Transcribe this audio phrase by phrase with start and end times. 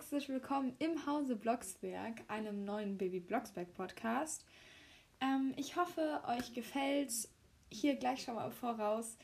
[0.00, 4.46] herzlich willkommen im Hause Blocksberg, einem neuen Baby Blocksberg Podcast.
[5.20, 7.12] Ähm, ich hoffe, euch gefällt.
[7.70, 9.18] Hier gleich schon mal voraus.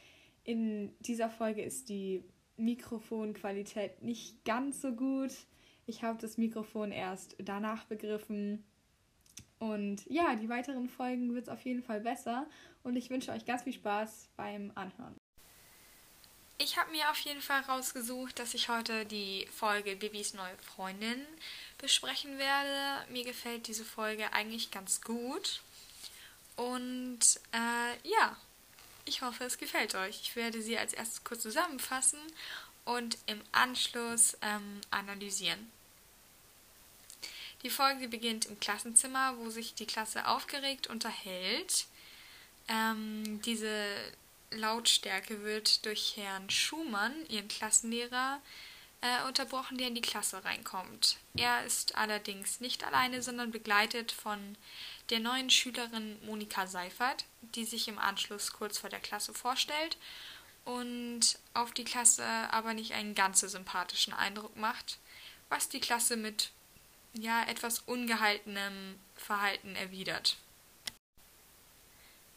[0.45, 2.23] In dieser Folge ist die
[2.59, 5.32] Mikrofonqualität nicht ganz so gut.
[5.86, 8.62] Ich habe das Mikrofon erst danach begriffen.
[9.58, 12.47] Und ja, die weiteren Folgen wird es auf jeden Fall besser.
[12.83, 15.16] Und ich wünsche euch ganz viel Spaß beim Anhören.
[16.59, 21.23] Ich habe mir auf jeden Fall rausgesucht, dass ich heute die Folge Bibis neue Freundin
[21.78, 23.06] besprechen werde.
[23.12, 25.61] Mir gefällt diese Folge eigentlich ganz gut.
[26.56, 27.20] Und
[27.52, 28.37] äh, ja,
[29.05, 30.20] ich hoffe, es gefällt euch.
[30.23, 32.19] Ich werde sie als erstes kurz zusammenfassen
[32.86, 35.70] und im Anschluss ähm, analysieren.
[37.62, 41.86] Die Folge beginnt im Klassenzimmer, wo sich die Klasse aufgeregt unterhält.
[42.69, 43.95] Ähm, diese
[44.50, 48.41] Lautstärke wird durch Herrn Schumann, ihren Klassenlehrer,
[49.00, 51.16] äh, unterbrochen, der in die Klasse reinkommt.
[51.36, 54.56] Er ist allerdings nicht alleine, sondern begleitet von
[55.11, 57.24] der neuen Schülerin Monika Seifert,
[57.55, 59.98] die sich im Anschluss kurz vor der Klasse vorstellt
[60.64, 64.98] und auf die Klasse aber nicht einen ganz so sympathischen Eindruck macht,
[65.48, 66.50] was die Klasse mit
[67.12, 70.36] ja etwas ungehaltenem Verhalten erwidert.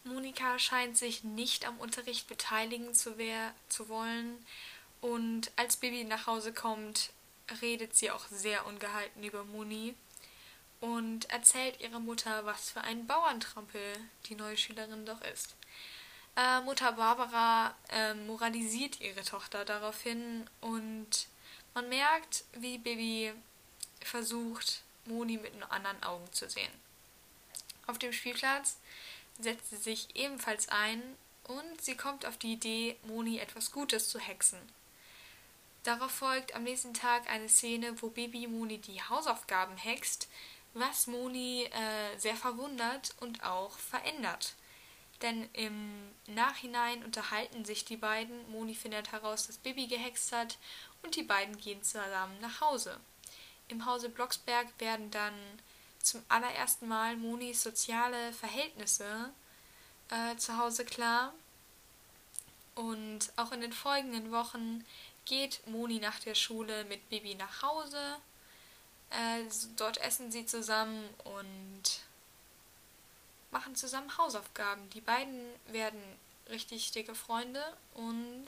[0.10, 3.16] Monika scheint sich nicht am Unterricht beteiligen zu,
[3.70, 4.46] zu wollen
[5.02, 7.12] und als Bibi nach Hause kommt,
[7.62, 9.96] redet sie auch sehr ungehalten über Moni
[10.82, 15.56] und erzählt ihrer Mutter, was für ein Bauerntrampel die neue Schülerin doch ist.
[16.36, 21.28] Äh, Mutter Barbara äh, moralisiert ihre Tochter daraufhin und
[21.74, 23.34] man merkt, wie Bibi
[24.02, 26.72] versucht, Moni mit anderen Augen zu sehen.
[27.88, 28.78] Auf dem Spielplatz
[29.40, 31.02] setzt sie sich ebenfalls ein
[31.44, 34.60] und sie kommt auf die Idee, Moni etwas Gutes zu hexen.
[35.84, 40.28] Darauf folgt am nächsten Tag eine Szene, wo Bibi Moni die Hausaufgaben hext,
[40.74, 44.56] was Moni äh, sehr verwundert und auch verändert.
[45.22, 48.50] Denn im Nachhinein unterhalten sich die beiden.
[48.52, 50.58] Moni findet heraus, dass Bibi gehext hat
[51.02, 53.00] und die beiden gehen zusammen nach Hause.
[53.68, 55.34] Im Hause Blocksberg werden dann
[56.02, 59.32] zum allerersten Mal Monis soziale Verhältnisse
[60.10, 61.34] äh, zu Hause klar.
[62.76, 64.86] Und auch in den folgenden Wochen
[65.26, 68.18] geht Moni nach der Schule mit Bibi nach Hause.
[69.10, 69.44] Äh,
[69.76, 72.02] dort essen sie zusammen und
[73.52, 74.90] machen zusammen Hausaufgaben.
[74.92, 76.02] Die beiden werden
[76.50, 77.64] richtig dicke Freunde
[77.96, 78.48] und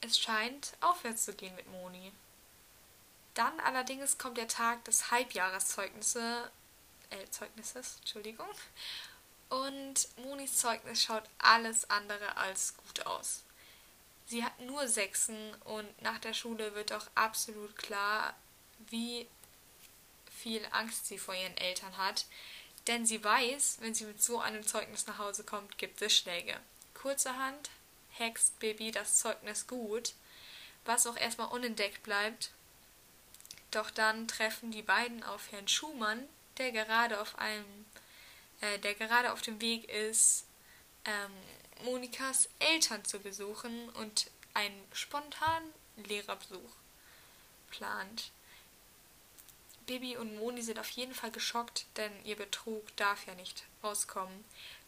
[0.00, 2.12] es scheint aufwärts zu gehen mit Moni.
[3.34, 6.50] Dann allerdings kommt der Tag des Halbjahreszeugnisse,
[7.10, 8.48] äh, Zeugnisses, Entschuldigung.
[9.48, 13.42] Und Monis Zeugnis schaut alles andere als gut aus.
[14.26, 18.34] Sie hat nur Sechsen und nach der Schule wird auch absolut klar,
[18.88, 19.28] wie
[20.30, 22.26] viel Angst sie vor ihren Eltern hat.
[22.86, 26.58] Denn sie weiß, wenn sie mit so einem Zeugnis nach Hause kommt, gibt es Schläge.
[26.94, 27.70] Kurzerhand
[28.10, 30.14] hext Baby das Zeugnis gut,
[30.84, 32.50] was auch erstmal unentdeckt bleibt
[33.74, 37.84] doch dann treffen die beiden auf Herrn Schumann, der gerade auf einem,
[38.60, 40.46] äh, der gerade auf dem Weg ist,
[41.04, 41.32] ähm,
[41.84, 46.70] Monikas Eltern zu besuchen und einen spontanen Lehrerbesuch
[47.70, 48.30] plant.
[49.86, 54.44] Bibi und Moni sind auf jeden Fall geschockt, denn ihr Betrug darf ja nicht rauskommen.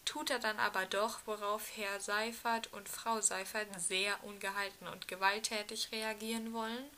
[0.06, 5.90] Tut er dann aber doch, worauf Herr Seifert und Frau Seifert sehr ungehalten und gewalttätig
[5.92, 6.88] reagieren wollen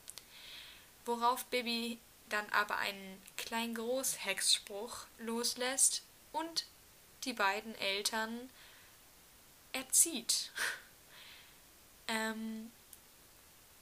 [1.08, 1.98] worauf Bibi
[2.28, 6.02] dann aber einen Klein-Groß-Hexspruch loslässt
[6.32, 6.66] und
[7.24, 8.50] die beiden Eltern
[9.72, 10.52] erzieht.
[12.08, 12.70] ähm,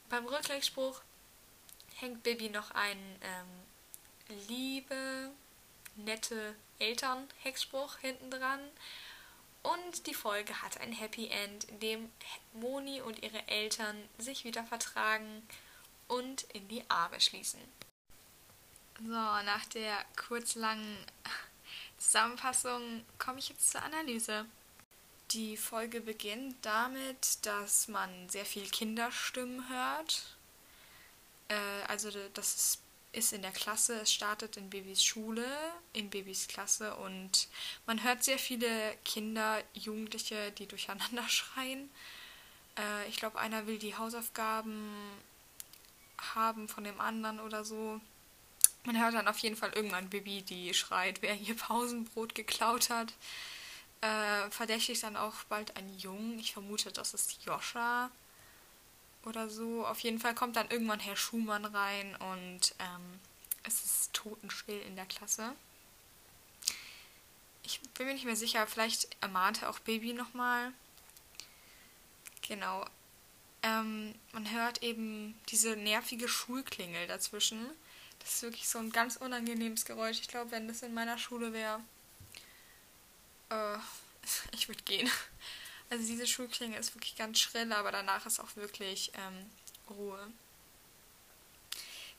[0.09, 1.03] beim Rücklegspruch
[1.97, 5.33] hängt Bibi noch einen ähm, liebe,
[5.97, 8.61] nette Eltern-Hexspruch hinten dran.
[9.65, 12.13] Und die Folge hat ein Happy End, in dem
[12.53, 15.43] Moni und ihre Eltern sich wieder vertragen
[16.09, 17.61] und in die Arme schließen.
[18.99, 20.97] So, nach der kurzlangen
[21.99, 24.47] Zusammenfassung komme ich jetzt zur Analyse.
[25.33, 30.37] Die Folge beginnt damit, dass man sehr viel Kinderstimmen hört.
[31.49, 32.79] Äh, also das
[33.13, 35.47] ist in der Klasse, es startet in Babys Schule,
[35.93, 37.49] in Babys Klasse und
[37.87, 38.69] man hört sehr viele
[39.05, 41.91] Kinder, Jugendliche, die durcheinander schreien.
[42.79, 44.93] Äh, ich glaube, einer will die Hausaufgaben
[46.35, 48.01] haben von dem anderen oder so.
[48.85, 53.13] Man hört dann auf jeden Fall irgendwann Bibi, die schreit, wer ihr Pausenbrot geklaut hat.
[54.01, 56.39] Äh, verdächtigt dann auch bald einen Jungen.
[56.39, 58.11] Ich vermute, das ist Joscha.
[59.25, 59.85] oder so.
[59.87, 63.21] Auf jeden Fall kommt dann irgendwann Herr Schumann rein und ähm,
[63.65, 65.53] es ist totenstill in der Klasse.
[67.65, 70.73] Ich bin mir nicht mehr sicher, vielleicht ermahnt er auch Baby nochmal.
[72.43, 72.87] Genau.
[73.67, 77.67] Ähm, man hört eben diese nervige Schulklingel dazwischen.
[78.21, 80.21] Das ist wirklich so ein ganz unangenehmes Geräusch.
[80.21, 81.81] Ich glaube, wenn das in meiner Schule wäre,
[83.51, 83.79] äh,
[84.53, 85.11] ich würde gehen.
[85.91, 89.51] Also diese Schulklingel ist wirklich ganz schrill, aber danach ist auch wirklich ähm,
[89.91, 90.33] Ruhe.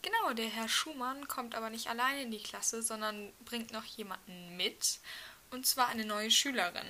[0.02, 4.58] Genau, der Herr Schumann kommt aber nicht alleine in die Klasse, sondern bringt noch jemanden
[4.58, 5.00] mit.
[5.50, 6.88] Und zwar eine neue Schülerin.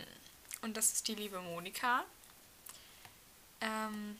[0.61, 2.05] Und das ist die liebe Monika.
[3.61, 4.19] Ähm,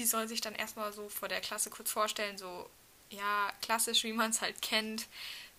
[0.00, 2.68] die soll sich dann erstmal so vor der Klasse kurz vorstellen, so,
[3.10, 5.06] ja, klassisch, wie man es halt kennt.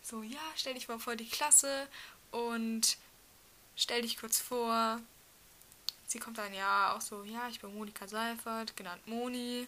[0.01, 1.88] So, ja, stell dich mal vor die Klasse
[2.31, 2.97] und
[3.75, 4.99] stell dich kurz vor.
[6.07, 9.67] Sie kommt dann ja auch so, ja, ich bin Monika Seifert, genannt Moni.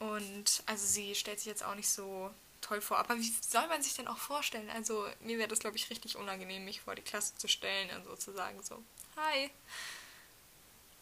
[0.00, 2.98] Und also sie stellt sich jetzt auch nicht so toll vor.
[2.98, 4.68] Aber wie soll man sich denn auch vorstellen?
[4.70, 8.04] Also mir wäre das, glaube ich, richtig unangenehm, mich vor die Klasse zu stellen und
[8.04, 8.82] sozusagen so,
[9.16, 9.50] hi.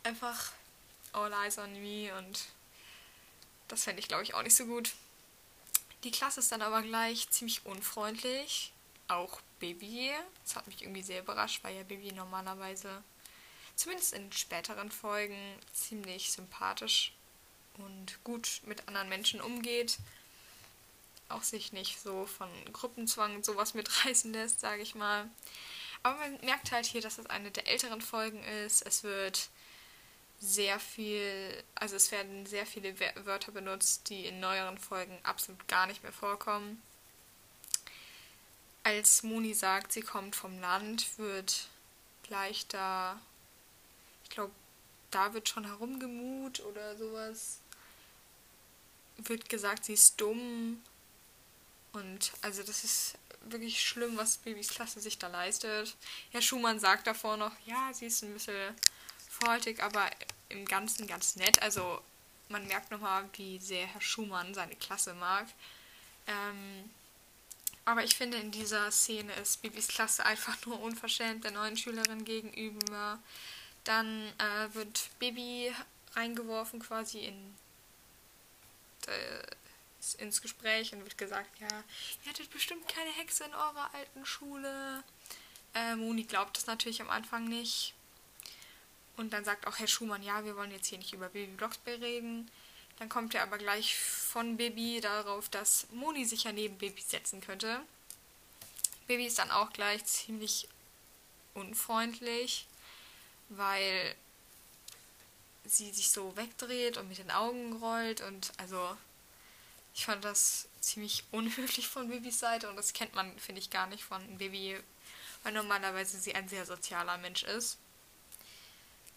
[0.03, 0.53] Einfach
[1.15, 2.45] all eyes on me und
[3.69, 4.93] das fände ich, glaube ich, auch nicht so gut.
[6.05, 8.73] Die Klasse ist dann aber gleich ziemlich unfreundlich.
[9.09, 10.13] Auch Baby.
[10.45, 13.03] Das hat mich irgendwie sehr überrascht, weil ja Baby normalerweise,
[13.77, 15.39] zumindest in späteren Folgen,
[15.73, 17.13] ziemlich sympathisch
[17.79, 19.99] und gut mit anderen Menschen umgeht.
[21.29, 25.29] Auch sich nicht so von Gruppenzwang und sowas mitreißen lässt, sage ich mal.
[26.03, 28.87] Aber man merkt halt hier, dass es eine der älteren Folgen ist.
[28.87, 29.49] Es wird
[30.41, 32.95] sehr viel, also es werden sehr viele
[33.25, 36.81] Wörter benutzt, die in neueren Folgen absolut gar nicht mehr vorkommen.
[38.85, 41.69] Als Moni sagt, sie kommt vom Land, wird
[42.23, 43.21] gleich da,
[44.25, 44.53] ich glaube,
[45.11, 47.59] da wird schon herumgemut oder sowas.
[49.17, 50.83] Wird gesagt, sie ist dumm.
[51.93, 55.97] Und also das ist wirklich schlimm, was Babys Klasse sich da leistet.
[56.31, 58.75] Herr Schumann sagt davor noch, ja, sie ist ein bisschen
[59.45, 60.11] faultig, aber
[60.49, 61.61] im Ganzen ganz nett.
[61.63, 62.01] Also
[62.49, 65.47] man merkt nochmal, wie sehr Herr Schumann seine Klasse mag.
[66.27, 66.91] Ähm,
[67.85, 72.25] aber ich finde, in dieser Szene ist Bibis Klasse einfach nur unverschämt der neuen Schülerin
[72.25, 73.19] gegenüber.
[73.85, 75.73] Dann äh, wird Bibi
[76.15, 77.55] reingeworfen quasi in,
[79.07, 81.69] äh, ins Gespräch und wird gesagt, ja,
[82.25, 85.03] ihr hattet bestimmt keine Hexe in eurer alten Schule.
[85.75, 87.95] Äh, Moni glaubt das natürlich am Anfang nicht.
[89.19, 91.97] Und dann sagt auch Herr Schumann, ja, wir wollen jetzt hier nicht über Baby Blocksberry
[91.97, 92.51] reden.
[92.99, 97.41] Dann kommt er aber gleich von Baby darauf, dass Moni sich ja neben Baby setzen
[97.41, 97.81] könnte.
[99.09, 100.69] Baby ist dann auch gleich ziemlich
[101.55, 102.67] unfreundlich,
[103.49, 104.15] weil
[105.65, 108.97] sie sich so wegdreht und mit den Augen rollt und also
[109.95, 113.89] ich fand das ziemlich unhöflich von Babys Seite und das kennt man, finde ich, gar
[113.89, 114.79] nicht von Baby,
[115.43, 117.79] weil normalerweise sie ein sehr sozialer Mensch ist.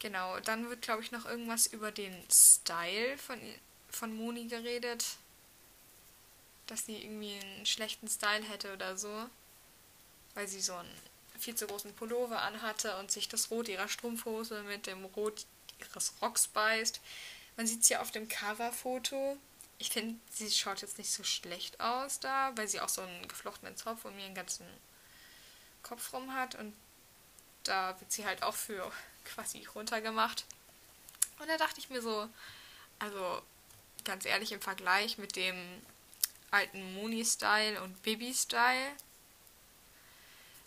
[0.02, 3.40] Genau, dann wird, glaube ich, noch irgendwas über den Style von,
[3.88, 5.06] von Moni geredet.
[6.66, 9.30] Dass sie irgendwie einen schlechten Style hätte oder so.
[10.34, 10.92] Weil sie so einen
[11.38, 15.46] viel zu großen Pullover anhatte und sich das Rot ihrer Strumpfhose mit dem Rot
[15.80, 17.00] ihres Rocks beißt.
[17.56, 19.38] Man sieht sie auf dem Coverfoto.
[19.78, 23.28] Ich finde, sie schaut jetzt nicht so schlecht aus da, weil sie auch so einen
[23.28, 24.66] geflochtenen Zopf um ihren ganzen
[25.84, 26.56] Kopf rum hat.
[26.56, 26.74] Und
[27.64, 28.92] da wird sie halt auch für
[29.26, 30.46] quasi runtergemacht.
[31.40, 32.28] Und da dachte ich mir so,
[33.00, 33.42] also
[34.04, 35.56] ganz ehrlich im Vergleich mit dem
[36.52, 38.92] alten Mooney-Style und Baby-Style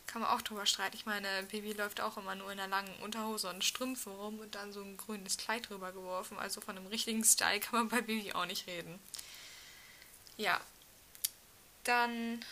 [0.06, 0.96] kann man auch drüber streiten.
[0.96, 4.54] Ich meine, Baby läuft auch immer nur in einer langen Unterhose und Strümpfe rum und
[4.54, 6.38] dann so ein grünes Kleid drüber geworfen.
[6.38, 8.98] Also von einem richtigen Style kann man bei Baby auch nicht reden.
[10.36, 10.60] Ja.
[11.84, 12.44] Dann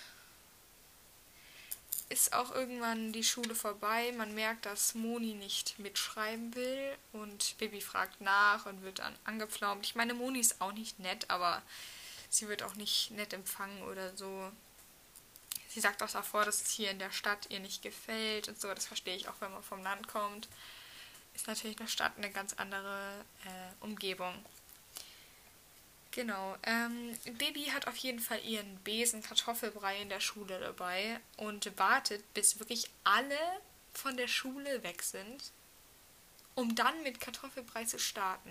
[2.12, 4.12] ist auch irgendwann die Schule vorbei.
[4.16, 9.84] Man merkt, dass Moni nicht mitschreiben will und Baby fragt nach und wird dann angepflaumt.
[9.86, 11.62] Ich meine, Moni ist auch nicht nett, aber
[12.28, 14.52] sie wird auch nicht nett empfangen oder so.
[15.68, 18.72] Sie sagt auch davor, dass es hier in der Stadt ihr nicht gefällt und so.
[18.74, 20.48] Das verstehe ich auch, wenn man vom Land kommt.
[21.34, 24.34] Ist natürlich eine Stadt eine ganz andere äh, Umgebung.
[26.12, 26.56] Genau.
[26.62, 32.22] Ähm, Baby hat auf jeden Fall ihren Besen Kartoffelbrei in der Schule dabei und wartet,
[32.34, 33.38] bis wirklich alle
[33.94, 35.52] von der Schule weg sind,
[36.54, 38.50] um dann mit Kartoffelbrei zu starten.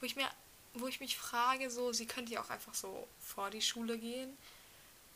[0.00, 0.28] Wo ich mir,
[0.72, 4.36] wo ich mich frage, so, sie könnte ja auch einfach so vor die Schule gehen,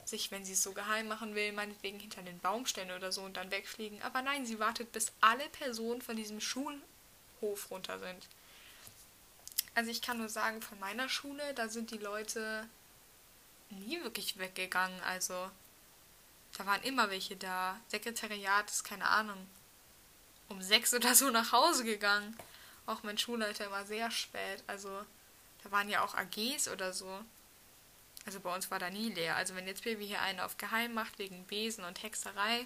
[0.05, 3.23] sich, wenn sie es so geheim machen will, meinetwegen hinter den Baum stellen oder so
[3.23, 4.03] und dann wegfliegen.
[4.03, 8.29] Aber nein, sie wartet, bis alle Personen von diesem Schulhof runter sind.
[9.77, 12.67] Also ich kann nur sagen, von meiner Schule, da sind die Leute
[13.69, 14.99] nie wirklich weggegangen.
[15.03, 15.51] Also
[16.57, 17.79] da waren immer welche da.
[17.89, 19.47] Sekretariat ist keine Ahnung.
[20.49, 22.35] Um sechs oder so nach Hause gegangen.
[22.87, 24.65] Auch mein Schulleiter war sehr spät.
[24.67, 24.89] Also
[25.63, 27.21] da waren ja auch AGs oder so.
[28.25, 29.37] Also bei uns war da nie leer.
[29.37, 32.65] Also wenn jetzt Baby hier einen auf Geheim macht wegen Besen und Hexerei,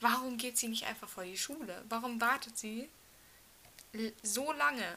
[0.00, 1.84] warum geht sie nicht einfach vor die Schule?
[1.90, 2.88] Warum wartet sie
[4.22, 4.96] so lange,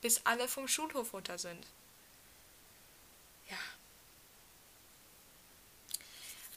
[0.00, 1.66] bis alle vom Schulhof runter sind?
[3.48, 3.56] Ja.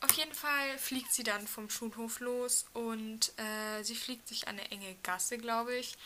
[0.02, 4.70] Auf jeden Fall fliegt sie dann vom Schulhof los und äh, sie fliegt sich eine
[4.70, 5.98] enge Gasse, glaube ich,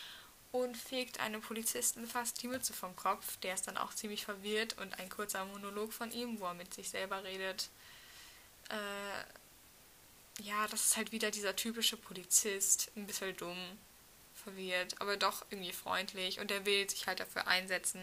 [0.51, 3.37] und fegt einem Polizisten fast die Mütze vom Kopf.
[3.37, 6.73] Der ist dann auch ziemlich verwirrt und ein kurzer Monolog von ihm, wo er mit
[6.73, 7.69] sich selber redet.
[8.69, 13.79] Äh, ja, das ist halt wieder dieser typische Polizist, ein bisschen dumm,
[14.47, 18.01] verwirrt, aber doch irgendwie freundlich und er will sich halt dafür einsetzen,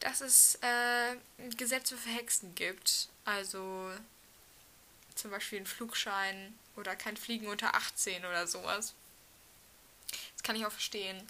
[0.00, 1.16] dass es äh,
[1.56, 3.08] Gesetze für Hexen gibt.
[3.24, 3.90] Also
[5.14, 8.94] zum Beispiel einen Flugschein oder kein Fliegen unter 18 oder sowas.
[10.34, 11.22] Das kann ich auch verstehen.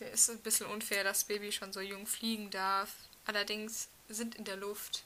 [0.00, 2.90] Es ist ein bisschen unfair, dass Baby schon so jung fliegen darf.
[3.26, 5.04] Allerdings sind in der Luft,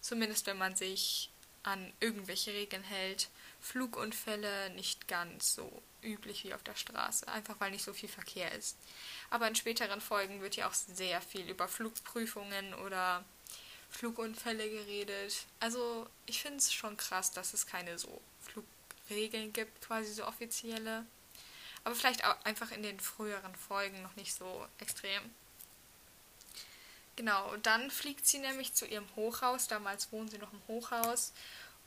[0.00, 1.30] zumindest wenn man sich
[1.62, 3.28] an irgendwelche Regeln hält,
[3.60, 8.52] Flugunfälle nicht ganz so üblich wie auf der Straße, einfach weil nicht so viel Verkehr
[8.52, 8.76] ist.
[9.30, 13.24] Aber in späteren Folgen wird ja auch sehr viel über Flugprüfungen oder
[13.90, 15.46] Flugunfälle geredet.
[15.58, 21.04] Also ich finde es schon krass, dass es keine so Flugregeln gibt, quasi so offizielle.
[21.84, 25.22] Aber vielleicht auch einfach in den früheren Folgen noch nicht so extrem.
[27.16, 29.68] Genau, dann fliegt sie nämlich zu ihrem Hochhaus.
[29.68, 31.32] Damals wohnen sie noch im Hochhaus.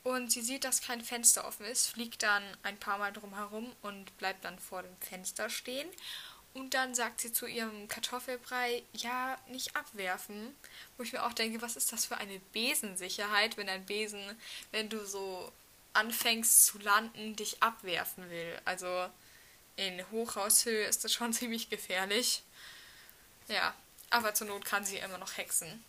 [0.04, 3.74] Und sie sieht, dass kein Fenster offen ist, fliegt dann ein paar Mal drum herum
[3.80, 5.88] und bleibt dann vor dem Fenster stehen.
[6.52, 10.54] Und dann sagt sie zu ihrem Kartoffelbrei, ja, nicht abwerfen.
[10.96, 14.22] Wo ich mir auch denke, was ist das für eine Besensicherheit, wenn ein Besen,
[14.70, 15.50] wenn du so
[15.94, 18.60] anfängst zu landen, dich abwerfen will.
[18.66, 19.08] Also
[19.76, 22.42] in Hochhaushöhe ist das schon ziemlich gefährlich.
[23.48, 23.74] Ja,
[24.10, 25.82] aber zur Not kann sie immer noch hexen.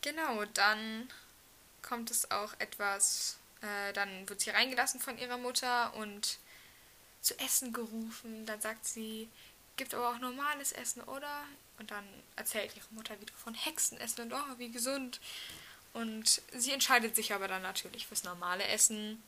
[0.00, 1.08] Genau, dann
[1.84, 6.38] kommt es auch etwas, äh, dann wird sie reingelassen von ihrer Mutter und
[7.20, 8.46] zu essen gerufen.
[8.46, 9.28] Dann sagt sie,
[9.76, 11.44] gibt aber auch normales Essen, oder?
[11.78, 12.04] Und dann
[12.36, 15.20] erzählt ihre Mutter wieder von Hexenessen und oh, wie gesund.
[15.92, 19.22] Und sie entscheidet sich aber dann natürlich fürs normale Essen.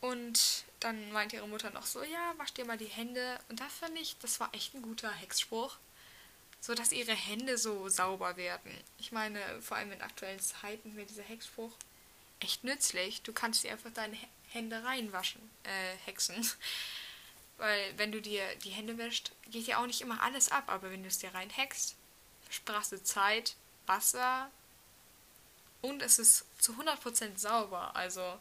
[0.00, 3.38] Und dann meint ihre Mutter noch so, ja, wasch dir mal die Hände.
[3.48, 5.76] Und da fand ich, das war echt ein guter Hexspruch.
[6.62, 8.72] So dass ihre Hände so sauber werden.
[8.96, 11.72] Ich meine, vor allem in aktuellen Zeiten wäre dieser Hexspruch
[12.38, 13.20] echt nützlich.
[13.22, 14.16] Du kannst dir einfach deine
[14.48, 16.48] Hände reinwaschen, äh, hexen.
[17.58, 20.90] Weil wenn du dir die Hände wäschst, geht ja auch nicht immer alles ab, aber
[20.90, 21.96] wenn du es dir reinhackst,
[22.48, 24.48] sparst du Zeit, Wasser
[25.80, 27.94] und es ist zu 100% sauber.
[27.96, 28.38] Also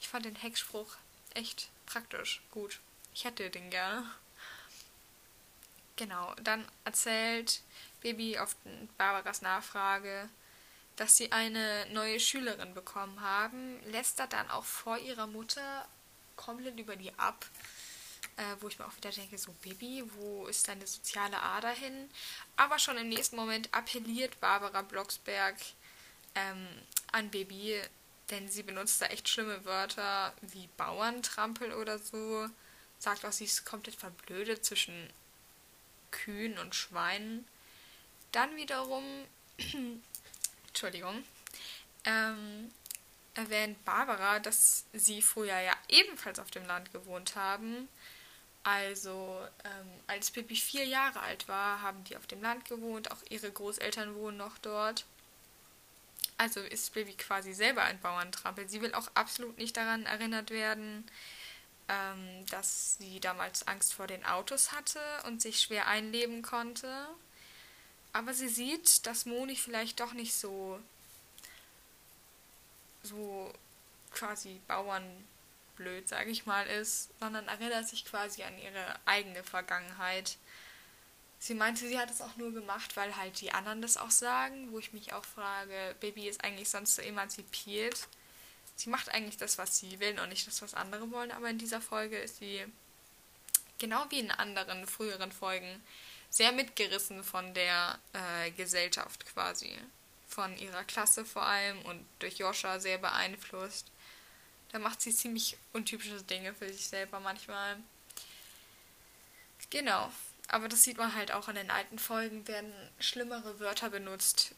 [0.00, 0.96] ich fand den Hexspruch
[1.34, 2.80] echt praktisch, gut.
[3.12, 4.08] Ich hätte den gerne.
[5.96, 7.62] Genau, dann erzählt
[8.02, 8.54] Baby auf
[8.98, 10.28] Barbaras Nachfrage,
[10.96, 15.86] dass sie eine neue Schülerin bekommen haben, lästert dann auch vor ihrer Mutter
[16.36, 17.46] komplett über die ab
[18.36, 22.10] äh, wo ich mir auch wieder denke, so Baby, wo ist deine soziale Ader hin?
[22.56, 25.56] Aber schon im nächsten Moment appelliert Barbara Blocksberg
[26.34, 26.68] ähm,
[27.12, 27.80] an Baby,
[28.30, 32.48] denn sie benutzt da echt schlimme Wörter wie Bauerntrampel oder so.
[32.98, 35.10] Sagt auch, sie ist komplett verblödet zwischen
[36.24, 37.46] Kühen und Schweinen.
[38.32, 39.04] Dann wiederum,
[40.68, 41.24] Entschuldigung,
[42.04, 42.70] ähm,
[43.34, 47.88] erwähnt Barbara, dass sie früher ja ebenfalls auf dem Land gewohnt haben
[48.66, 53.12] also, ähm, als Pippi vier Jahre alt war, haben die auf dem Land gewohnt.
[53.12, 55.04] Auch ihre Großeltern wohnen noch dort.
[56.36, 58.68] Also ist Baby quasi selber ein Bauerntrampel.
[58.68, 61.08] Sie will auch absolut nicht daran erinnert werden,
[61.88, 67.06] ähm, dass sie damals Angst vor den Autos hatte und sich schwer einleben konnte.
[68.12, 70.80] Aber sie sieht, dass Moni vielleicht doch nicht so
[73.02, 73.52] so
[74.12, 75.04] quasi Bauern
[75.76, 80.38] blöd, sage ich mal, ist, sondern erinnert sich quasi an ihre eigene Vergangenheit.
[81.38, 84.72] Sie meinte, sie hat es auch nur gemacht, weil halt die anderen das auch sagen,
[84.72, 88.08] wo ich mich auch frage, Baby ist eigentlich sonst so emanzipiert.
[88.76, 91.58] Sie macht eigentlich das, was sie will und nicht das, was andere wollen, aber in
[91.58, 92.64] dieser Folge ist sie
[93.78, 95.82] genau wie in anderen früheren Folgen
[96.30, 99.72] sehr mitgerissen von der äh, Gesellschaft quasi.
[100.28, 103.86] Von ihrer Klasse vor allem und durch Joscha sehr beeinflusst.
[104.72, 107.76] Da macht sie ziemlich untypische Dinge für sich selber manchmal.
[109.70, 110.12] Genau.
[110.48, 114.54] aber das sieht man halt auch in den alten Folgen, werden schlimmere Wörter benutzt.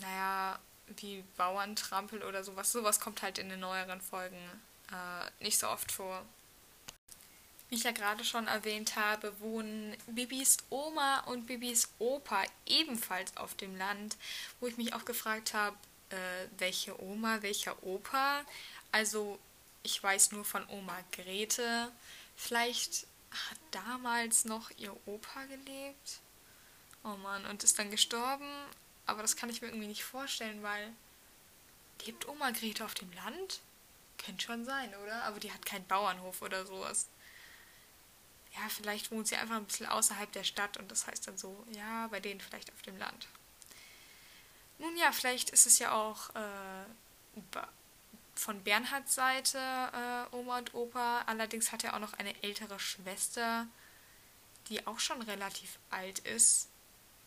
[0.00, 0.60] Naja,
[0.96, 2.72] wie Bauerntrampel oder sowas.
[2.72, 4.38] Sowas kommt halt in den neueren Folgen
[4.90, 6.24] äh, nicht so oft vor.
[7.68, 13.54] Wie ich ja gerade schon erwähnt habe, wohnen Bibis Oma und Bibis Opa ebenfalls auf
[13.56, 14.16] dem Land,
[14.58, 15.76] wo ich mich auch gefragt habe,
[16.08, 18.44] äh, welche Oma, welcher Opa.
[18.90, 19.38] Also
[19.82, 21.92] ich weiß nur von Oma Grete.
[22.36, 26.20] Vielleicht hat damals noch ihr Opa gelebt.
[27.04, 28.48] Oh Mann, und ist dann gestorben.
[29.08, 30.92] Aber das kann ich mir irgendwie nicht vorstellen, weil
[32.04, 33.60] lebt Oma Grete auf dem Land?
[34.18, 35.24] Könnte schon sein, oder?
[35.24, 37.08] Aber die hat keinen Bauernhof oder sowas.
[38.52, 41.64] Ja, vielleicht wohnt sie einfach ein bisschen außerhalb der Stadt und das heißt dann so,
[41.72, 43.28] ja, bei denen vielleicht auf dem Land.
[44.78, 46.84] Nun ja, vielleicht ist es ja auch äh,
[48.34, 51.22] von Bernhards Seite äh, Oma und Opa.
[51.26, 53.66] Allerdings hat er auch noch eine ältere Schwester,
[54.68, 56.68] die auch schon relativ alt ist.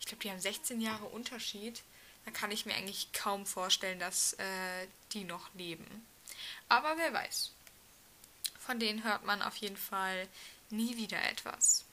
[0.01, 1.84] Ich glaube, die haben 16 Jahre Unterschied.
[2.25, 6.05] Da kann ich mir eigentlich kaum vorstellen, dass äh, die noch leben.
[6.67, 7.51] Aber wer weiß.
[8.60, 10.27] Von denen hört man auf jeden Fall
[10.70, 11.86] nie wieder etwas.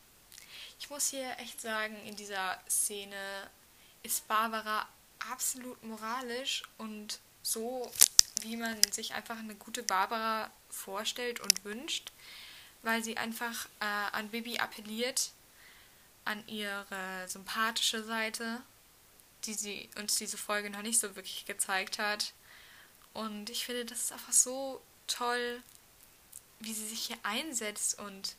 [0.81, 3.51] Ich muss hier echt sagen, in dieser Szene
[4.03, 4.89] ist Barbara
[5.31, 7.91] absolut moralisch und so
[8.43, 12.13] wie man sich einfach eine gute Barbara vorstellt und wünscht,
[12.83, 15.31] weil sie einfach äh, an Bibi appelliert,
[16.29, 18.61] an ihre sympathische Seite,
[19.45, 22.33] die sie uns diese Folge noch nicht so wirklich gezeigt hat.
[23.15, 25.63] Und ich finde, das ist einfach so toll,
[26.61, 28.37] wie sie sich hier einsetzt und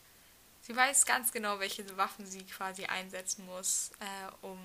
[0.62, 4.60] sie weiß ganz genau, welche Waffen sie quasi einsetzen muss, äh, um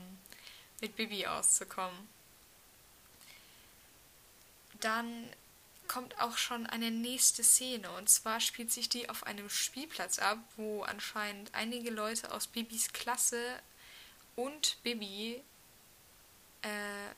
[0.81, 2.09] mit Bibi auszukommen
[4.85, 5.28] dann
[5.88, 7.91] kommt auch schon eine nächste Szene.
[7.93, 12.92] Und zwar spielt sich die auf einem Spielplatz ab, wo anscheinend einige Leute aus Bibis
[12.92, 13.61] Klasse
[14.37, 15.42] und Bibi,
[16.62, 17.11] äh,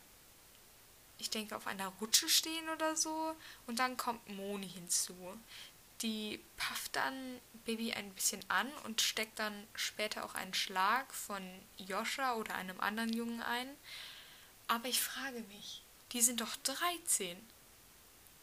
[1.19, 3.35] ich denke, auf einer Rutsche stehen oder so.
[3.67, 5.17] Und dann kommt Moni hinzu.
[6.03, 11.43] Die pafft dann Bibi ein bisschen an und steckt dann später auch einen Schlag von
[11.79, 13.69] Joscha oder einem anderen Jungen ein.
[14.69, 17.37] Aber ich frage mich, die sind doch 13.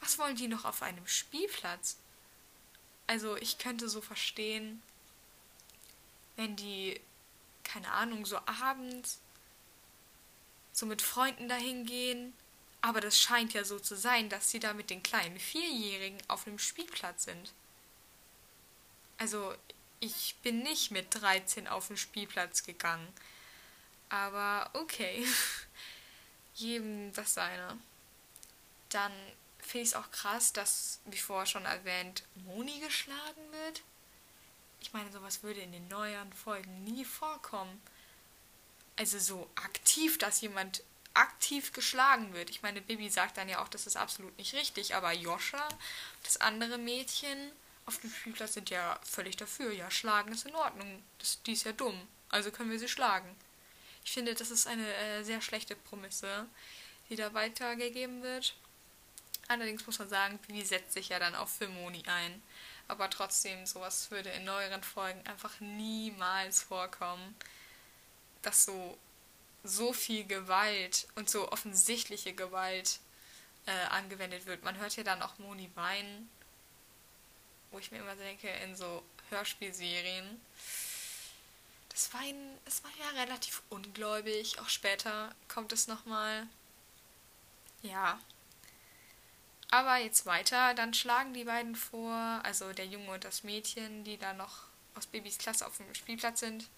[0.03, 1.95] Was wollen die noch auf einem Spielplatz?
[3.07, 4.81] Also ich könnte so verstehen,
[6.35, 6.99] wenn die,
[7.63, 9.21] keine Ahnung, so abends
[10.73, 12.33] so mit Freunden dahin gehen.
[12.81, 16.47] Aber das scheint ja so zu sein, dass sie da mit den kleinen Vierjährigen auf
[16.47, 17.53] einem Spielplatz sind.
[19.17, 19.55] Also
[20.01, 23.07] ich bin nicht mit 13 auf den Spielplatz gegangen.
[24.09, 25.25] Aber okay.
[26.55, 27.77] Jedem das seine.
[28.89, 29.13] Dann
[29.65, 33.81] finde ich es auch krass, dass, wie vorher schon erwähnt, Moni geschlagen wird.
[34.81, 37.81] Ich meine, sowas würde in den neueren Folgen nie vorkommen.
[38.97, 42.49] Also so aktiv, dass jemand aktiv geschlagen wird.
[42.49, 45.67] Ich meine, Bibi sagt dann ja auch, das ist absolut nicht richtig, aber Joscha,
[46.23, 47.51] das andere Mädchen
[47.85, 49.71] auf dem Spielplatz sind ja völlig dafür.
[49.71, 51.03] Ja, schlagen ist in Ordnung.
[51.19, 52.07] Das, die ist ja dumm.
[52.29, 53.35] Also können wir sie schlagen.
[54.05, 56.47] Ich finde, das ist eine äh, sehr schlechte Prämisse,
[57.09, 58.55] die da weitergegeben wird.
[59.47, 62.41] Allerdings muss man sagen, Bibi setzt sich ja dann auch für Moni ein.
[62.87, 67.35] Aber trotzdem, sowas würde in neueren Folgen einfach niemals vorkommen,
[68.41, 68.97] dass so,
[69.63, 72.99] so viel Gewalt und so offensichtliche Gewalt
[73.65, 74.63] äh, angewendet wird.
[74.63, 76.29] Man hört ja dann auch Moni weinen,
[77.71, 80.41] wo ich mir immer denke, in so Hörspielserien.
[81.89, 84.59] Das Weinen, es war ja relativ ungläubig.
[84.59, 86.47] Auch später kommt es nochmal.
[87.81, 88.19] Ja,
[89.73, 94.19] aber jetzt weiter, dann schlagen die beiden vor, also der Junge und das Mädchen, die
[94.19, 96.69] da noch aus Babys Klasse auf dem Spielplatz sind,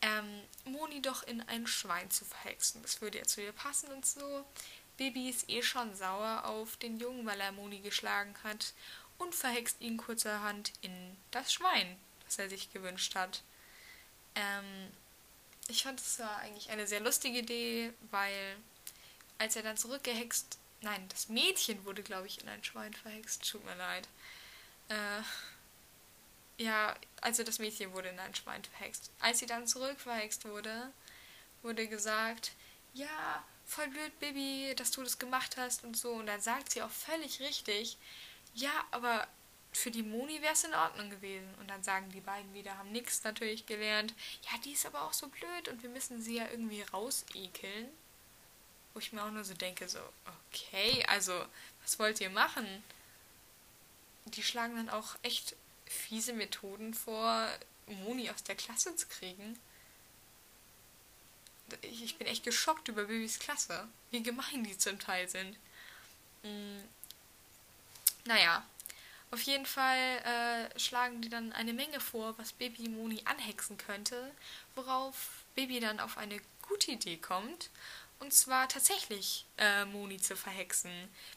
[0.00, 2.80] ähm, Moni doch in ein Schwein zu verhexen.
[2.80, 4.46] Das würde ja zu ihr passen und so.
[4.96, 8.72] Baby ist eh schon sauer auf den Jungen, weil er Moni geschlagen hat
[9.18, 13.42] und verhext ihn kurzerhand in das Schwein, das er sich gewünscht hat.
[14.36, 14.90] Ähm,
[15.68, 18.56] ich fand es war eigentlich eine sehr lustige Idee, weil
[19.36, 23.50] als er dann zurückgehext Nein, das Mädchen wurde, glaube ich, in ein Schwein verhext.
[23.50, 24.08] Tut mir leid.
[24.88, 29.10] Äh, ja, also das Mädchen wurde in ein Schwein verhext.
[29.18, 30.92] Als sie dann zurück verhext wurde,
[31.62, 32.52] wurde gesagt,
[32.94, 36.12] ja, voll blöd, Bibi, dass du das gemacht hast und so.
[36.12, 37.98] Und dann sagt sie auch völlig richtig,
[38.54, 39.26] ja, aber
[39.72, 41.52] für die Moni wäre es in Ordnung gewesen.
[41.58, 44.14] Und dann sagen die beiden wieder, haben nichts natürlich gelernt.
[44.48, 47.88] Ja, die ist aber auch so blöd und wir müssen sie ja irgendwie rausekeln.
[48.96, 49.98] Wo ich mir auch nur so denke, so,
[50.48, 51.44] okay, also,
[51.82, 52.66] was wollt ihr machen?
[54.24, 55.54] Die schlagen dann auch echt
[55.84, 57.46] fiese Methoden vor,
[57.84, 59.58] Moni aus der Klasse zu kriegen.
[61.82, 65.58] ich, ich bin echt geschockt über Babys Klasse, wie gemein die zum Teil sind.
[66.42, 66.82] Mhm.
[68.24, 68.64] Naja,
[69.30, 74.32] auf jeden Fall äh, schlagen die dann eine Menge vor, was Baby Moni anhexen könnte,
[74.74, 77.68] worauf Baby dann auf eine gute Idee kommt,
[78.18, 80.90] und zwar tatsächlich äh, Moni zu verhexen,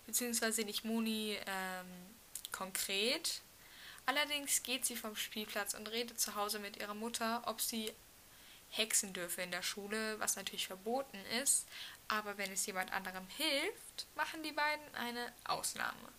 [0.06, 1.88] beziehungsweise nicht Moni ähm,
[2.52, 3.42] konkret.
[4.06, 7.94] Allerdings geht sie vom Spielplatz und redet zu Hause mit ihrer Mutter, ob sie
[8.72, 11.68] hexen dürfe in der Schule, was natürlich verboten ist.
[12.08, 16.10] Aber wenn es jemand anderem hilft, machen die beiden eine Ausnahme.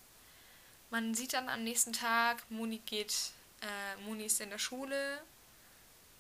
[0.91, 5.23] Man sieht dann am nächsten Tag, Moni geht, äh, Moni ist in der Schule,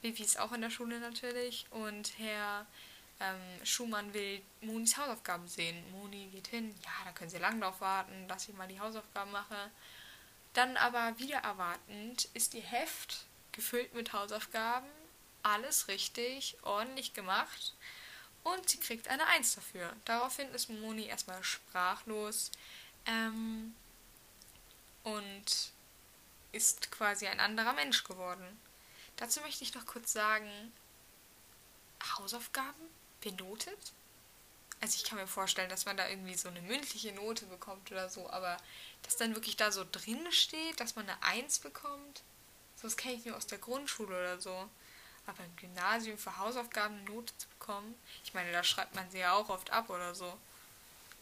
[0.02, 2.66] Vivi ist auch in der Schule natürlich und Herr
[3.20, 5.90] ähm, Schumann will Monis Hausaufgaben sehen.
[5.92, 9.30] Moni geht hin, ja, dann können sie lang drauf warten, dass ich mal die Hausaufgaben
[9.30, 9.70] mache.
[10.54, 14.88] Dann aber wieder erwartend ist ihr Heft gefüllt mit Hausaufgaben,
[15.42, 17.74] alles richtig, ordentlich gemacht
[18.42, 19.94] und sie kriegt eine Eins dafür.
[20.04, 22.50] Daraufhin ist Moni erstmal sprachlos
[23.06, 23.74] ähm,
[25.04, 25.72] und
[26.52, 28.60] ist quasi ein anderer Mensch geworden.
[29.16, 30.72] Dazu möchte ich noch kurz sagen,
[32.16, 32.88] Hausaufgaben
[33.20, 33.92] benotet?
[34.80, 38.08] Also ich kann mir vorstellen, dass man da irgendwie so eine mündliche Note bekommt oder
[38.08, 38.56] so, aber
[39.02, 42.22] dass dann wirklich da so drin steht, dass man eine Eins bekommt,
[42.76, 44.68] so das kenne ich nur aus der Grundschule oder so.
[45.26, 49.18] Aber im Gymnasium für Hausaufgaben eine Note zu bekommen, ich meine, da schreibt man sie
[49.18, 50.36] ja auch oft ab oder so.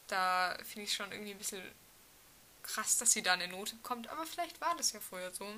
[0.06, 1.62] Da finde ich schon irgendwie ein bisschen
[2.62, 5.52] krass, dass sie da eine Note bekommt, aber vielleicht war das ja vorher so.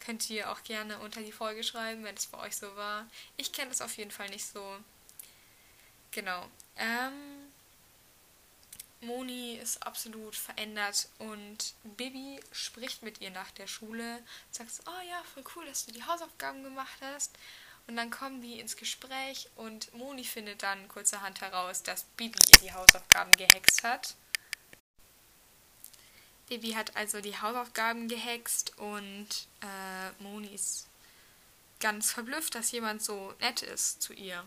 [0.00, 3.06] Könnt ihr auch gerne unter die Folge schreiben, wenn es bei euch so war.
[3.36, 4.78] Ich kenne das auf jeden Fall nicht so.
[6.12, 6.46] Genau.
[6.76, 7.50] Ähm,
[9.00, 15.22] Moni ist absolut verändert und Bibi spricht mit ihr nach der Schule, sagt, oh ja,
[15.34, 17.36] voll cool, dass du die Hausaufgaben gemacht hast.
[17.88, 22.60] Und dann kommen die ins Gespräch und Moni findet dann kurzerhand heraus, dass Bibi ihr
[22.60, 24.14] die Hausaufgaben gehext hat.
[26.48, 29.28] Bibi hat also die Hausaufgaben gehext und
[29.62, 30.86] äh, Moni ist
[31.80, 34.46] ganz verblüfft, dass jemand so nett ist zu ihr.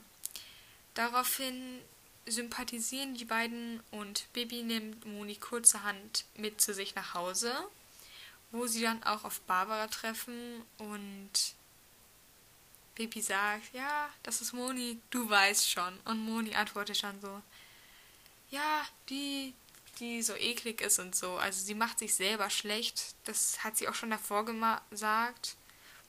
[0.96, 1.82] Daraufhin
[2.26, 7.54] sympathisieren die beiden und Bibi nimmt Moni kurzerhand mit zu sich nach Hause,
[8.52, 11.32] wo sie dann auch auf Barbara treffen und
[12.96, 16.00] Bibi sagt, ja, das ist Moni, du weißt schon.
[16.06, 17.42] Und Moni antwortet schon so,
[18.50, 19.54] ja, die,
[20.00, 21.36] die so eklig ist und so.
[21.36, 23.16] Also sie macht sich selber schlecht.
[23.26, 25.58] Das hat sie auch schon davor gesagt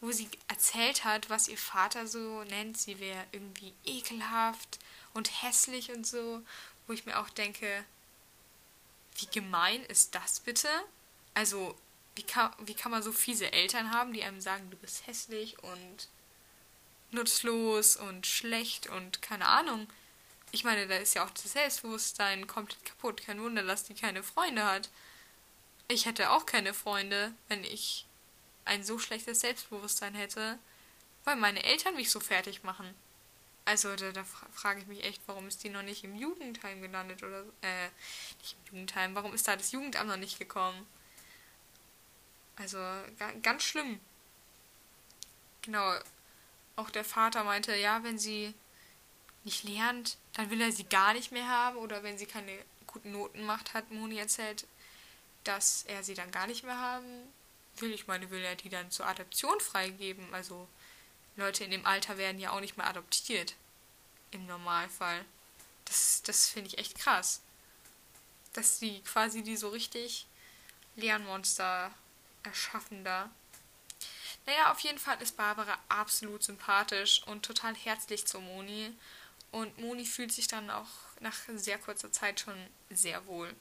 [0.07, 2.79] wo sie erzählt hat, was ihr Vater so nennt.
[2.79, 4.79] Sie wäre irgendwie ekelhaft
[5.15, 6.43] und hässlich und so.
[6.87, 7.85] Wo ich mir auch denke,
[9.17, 10.69] wie gemein ist das bitte?
[11.35, 11.77] Also,
[12.15, 15.61] wie kann, wie kann man so fiese Eltern haben, die einem sagen, du bist hässlich
[15.65, 16.09] und
[17.11, 19.89] nutzlos und schlecht und keine Ahnung.
[20.53, 23.23] Ich meine, da ist ja auch das Selbstbewusstsein komplett kaputt.
[23.23, 24.89] Kein Wunder, dass die keine Freunde hat.
[25.89, 28.06] Ich hätte auch keine Freunde, wenn ich
[28.67, 30.59] ein so schlechtes Selbstbewusstsein hätte,
[31.25, 32.95] weil meine Eltern mich so fertig machen.
[33.65, 37.23] Also da, da frage ich mich echt, warum ist die noch nicht im Jugendheim gelandet
[37.23, 37.89] oder äh,
[38.39, 40.87] nicht im Jugendheim, warum ist da das Jugendamt noch nicht gekommen?
[42.57, 42.79] Also
[43.43, 44.01] ganz schlimm.
[45.63, 45.95] Genau.
[46.77, 48.55] Auch der Vater meinte, ja, wenn sie
[49.45, 52.53] nicht lernt, dann will er sie gar nicht mehr haben oder wenn sie keine
[52.87, 54.67] guten Noten macht, hat Moni erzählt,
[55.45, 57.33] dass er sie dann gar nicht mehr haben
[57.81, 57.93] will.
[57.93, 60.33] Ich meine, will er die dann zur Adoption freigeben?
[60.35, 60.69] Also
[61.37, 63.55] Leute in dem Alter werden ja auch nicht mehr adoptiert.
[64.31, 65.25] Im Normalfall.
[65.85, 67.43] Das, das finde ich echt krass.
[68.53, 70.27] Dass sie quasi die so richtig
[70.97, 71.93] Lernmonster
[72.43, 73.31] erschaffen da.
[74.47, 78.95] Naja, auf jeden Fall ist Barbara absolut sympathisch und total herzlich zu Moni.
[79.51, 80.89] Und Moni fühlt sich dann auch
[81.21, 82.57] nach sehr kurzer Zeit schon
[82.91, 83.55] sehr wohl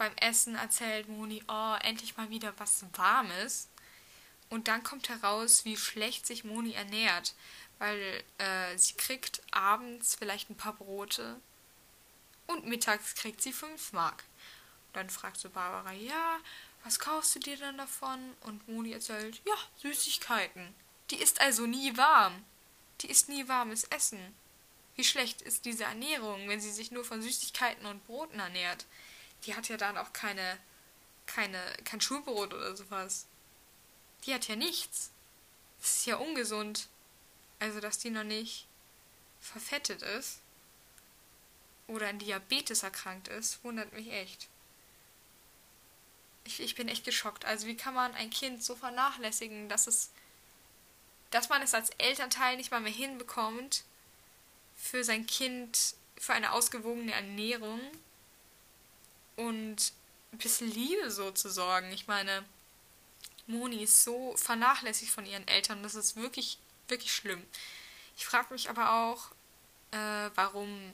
[0.00, 3.68] beim Essen erzählt Moni, oh, endlich mal wieder was Warmes.
[4.48, 7.34] Und dann kommt heraus, wie schlecht sich Moni ernährt,
[7.78, 11.38] weil äh, sie kriegt abends vielleicht ein paar Brote
[12.46, 14.24] und mittags kriegt sie fünf Mark.
[14.94, 16.38] Dann fragt so Barbara, ja,
[16.82, 18.34] was kaufst du dir dann davon?
[18.40, 20.74] Und Moni erzählt, ja, Süßigkeiten.
[21.10, 22.42] Die ist also nie warm.
[23.02, 24.34] Die ist nie warmes Essen.
[24.96, 28.86] Wie schlecht ist diese Ernährung, wenn sie sich nur von Süßigkeiten und Broten ernährt?
[29.44, 30.58] Die hat ja dann auch keine,
[31.26, 33.26] keine, kein Schulbrot oder sowas.
[34.24, 35.10] Die hat ja nichts.
[35.80, 36.88] Das ist ja ungesund.
[37.58, 38.66] Also, dass die noch nicht
[39.40, 40.40] verfettet ist
[41.86, 44.48] oder an Diabetes erkrankt ist, wundert mich echt.
[46.44, 47.44] Ich, ich bin echt geschockt.
[47.44, 50.10] Also, wie kann man ein Kind so vernachlässigen, dass es,
[51.30, 53.84] dass man es als Elternteil nicht mal mehr hinbekommt,
[54.76, 57.80] für sein Kind, für eine ausgewogene Ernährung
[59.40, 59.92] und
[60.32, 61.90] ein bisschen Liebe so zu sorgen.
[61.92, 62.44] Ich meine,
[63.46, 65.82] Moni ist so vernachlässigt von ihren Eltern.
[65.82, 67.44] Das ist wirklich, wirklich schlimm.
[68.16, 69.30] Ich frage mich aber auch,
[69.92, 70.92] äh, warum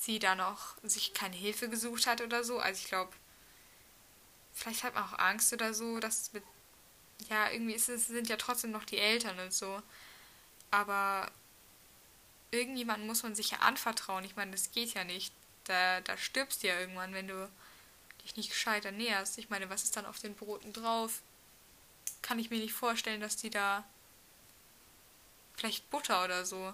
[0.00, 2.58] sie da noch sich keine Hilfe gesucht hat oder so.
[2.58, 3.12] Also ich glaube,
[4.52, 6.42] vielleicht hat man auch Angst oder so, dass mit
[7.30, 9.80] ja, irgendwie es, sind ja trotzdem noch die Eltern und so.
[10.70, 11.30] Aber
[12.50, 14.24] irgendjemandem muss man sich ja anvertrauen.
[14.24, 15.32] Ich meine, das geht ja nicht.
[15.64, 17.50] Da, da stirbst du ja irgendwann, wenn du
[18.22, 19.38] dich nicht gescheit ernährst.
[19.38, 21.22] Ich meine, was ist dann auf den Broten drauf?
[22.22, 23.84] Kann ich mir nicht vorstellen, dass die da
[25.56, 26.72] vielleicht Butter oder so.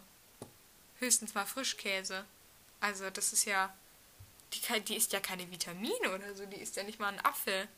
[0.98, 2.24] Höchstens mal Frischkäse.
[2.81, 3.74] Also das ist ja,
[4.53, 7.68] die, die ist ja keine Vitamine oder so, die ist ja nicht mal ein Apfel.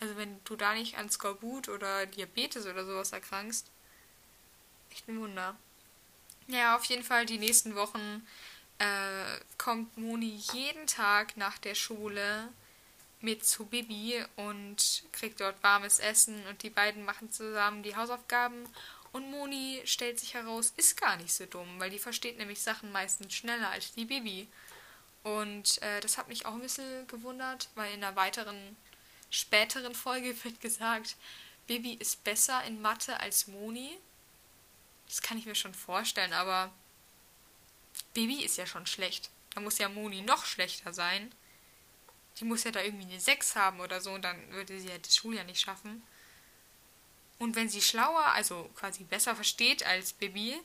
[0.00, 3.66] Also wenn du da nicht an Skorbut oder Diabetes oder sowas erkrankst,
[4.90, 5.56] echt ein Wunder.
[6.46, 8.26] Ja, auf jeden Fall die nächsten Wochen
[8.78, 12.48] äh, kommt Moni jeden Tag nach der Schule
[13.20, 18.68] mit zu Bibi und kriegt dort warmes Essen und die beiden machen zusammen die Hausaufgaben
[19.14, 22.90] und Moni stellt sich heraus, ist gar nicht so dumm, weil die versteht nämlich Sachen
[22.90, 24.48] meistens schneller als die Bibi.
[25.22, 28.76] Und äh, das hat mich auch ein bisschen gewundert, weil in einer weiteren,
[29.30, 31.14] späteren Folge wird gesagt,
[31.68, 33.96] Bibi ist besser in Mathe als Moni.
[35.06, 36.72] Das kann ich mir schon vorstellen, aber
[38.12, 39.30] Bibi ist ja schon schlecht.
[39.54, 41.32] Da muss ja Moni noch schlechter sein.
[42.38, 44.98] Die muss ja da irgendwie eine 6 haben oder so und dann würde sie ja
[44.98, 46.02] das Schuljahr nicht schaffen.
[47.38, 50.60] Und wenn sie schlauer, also quasi besser versteht als Bibi,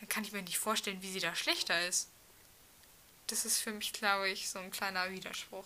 [0.00, 2.08] dann kann ich mir nicht vorstellen, wie sie da schlechter ist.
[3.28, 5.64] Das ist für mich, glaube ich, so ein kleiner Widerspruch.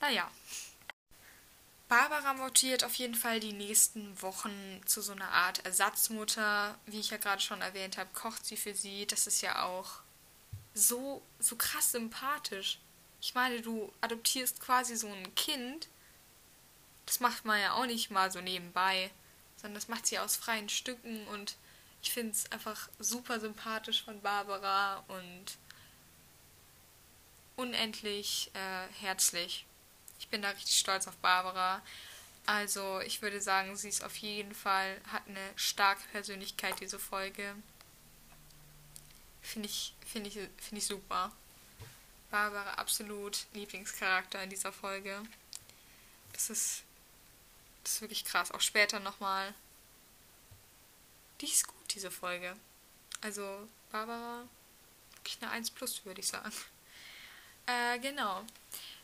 [0.00, 0.30] Naja.
[1.94, 6.76] Barbara mutiert auf jeden Fall die nächsten Wochen zu so einer Art Ersatzmutter.
[6.86, 9.06] Wie ich ja gerade schon erwähnt habe, kocht sie für sie.
[9.06, 10.00] Das ist ja auch
[10.74, 12.78] so, so krass sympathisch.
[13.20, 15.88] Ich meine, du adoptierst quasi so ein Kind
[17.06, 19.10] das macht man ja auch nicht mal so nebenbei,
[19.56, 21.56] sondern das macht sie aus freien Stücken und
[22.02, 25.44] ich finde es einfach super sympathisch von Barbara und
[27.56, 29.64] unendlich äh, herzlich.
[30.18, 31.82] Ich bin da richtig stolz auf Barbara.
[32.46, 37.54] Also ich würde sagen, sie ist auf jeden Fall, hat eine starke Persönlichkeit, diese Folge.
[39.42, 41.32] Finde ich, finde ich, finde ich super.
[42.30, 45.22] Barbara absolut Lieblingscharakter in dieser Folge.
[46.32, 46.84] Das ist
[47.84, 48.50] das ist wirklich krass.
[48.50, 49.54] Auch später nochmal.
[51.40, 52.56] Die ist gut, diese Folge.
[53.20, 54.48] Also, Barbara,
[55.16, 56.50] wirklich eine 1 plus, würde ich sagen.
[57.66, 58.44] Äh, genau.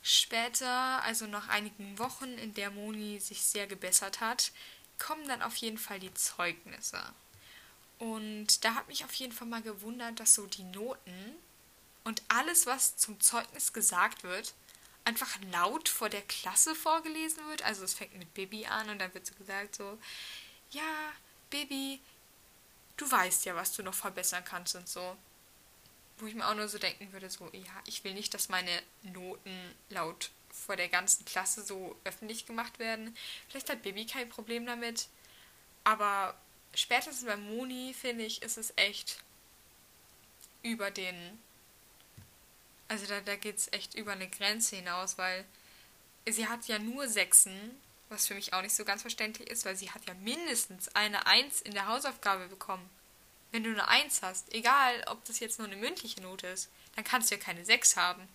[0.03, 4.53] Später, also nach einigen Wochen, in der Moni sich sehr gebessert hat,
[4.99, 7.03] kommen dann auf jeden Fall die Zeugnisse.
[7.99, 11.37] Und da hat mich auf jeden Fall mal gewundert, dass so die Noten
[12.05, 14.55] und alles, was zum Zeugnis gesagt wird,
[15.05, 17.63] einfach laut vor der Klasse vorgelesen wird.
[17.63, 19.99] Also es fängt mit Bibi an und dann wird so gesagt so,
[20.71, 21.13] ja,
[21.51, 22.01] Bibi,
[22.97, 25.17] du weißt ja, was du noch verbessern kannst und so.
[26.21, 28.83] Wo ich mir auch nur so denken würde, so, ja, ich will nicht, dass meine
[29.03, 33.17] Noten laut vor der ganzen Klasse so öffentlich gemacht werden.
[33.49, 35.09] Vielleicht hat Bibi kein Problem damit.
[35.85, 36.35] Aber
[36.75, 39.23] spätestens bei Moni, finde ich, ist es echt
[40.63, 41.39] über den
[42.91, 45.45] also da, da geht es echt über eine Grenze hinaus, weil
[46.29, 49.77] sie hat ja nur Sechsen, was für mich auch nicht so ganz verständlich ist, weil
[49.77, 52.91] sie hat ja mindestens eine Eins in der Hausaufgabe bekommen.
[53.53, 57.05] Wenn du eine Eins hast, egal ob das jetzt nur eine mündliche Note ist, dann
[57.05, 58.29] kannst du ja keine Sechs haben.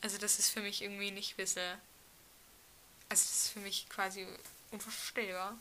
[0.00, 1.78] Also das ist für mich irgendwie nicht wisse.
[3.08, 4.26] Also das ist für mich quasi
[4.70, 5.58] unvorstellbar,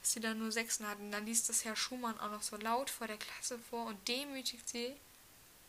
[0.00, 1.10] dass sie da nur Sechsen hatten.
[1.10, 4.68] Dann liest das Herr Schumann auch noch so laut vor der Klasse vor und demütigt
[4.68, 4.96] sie.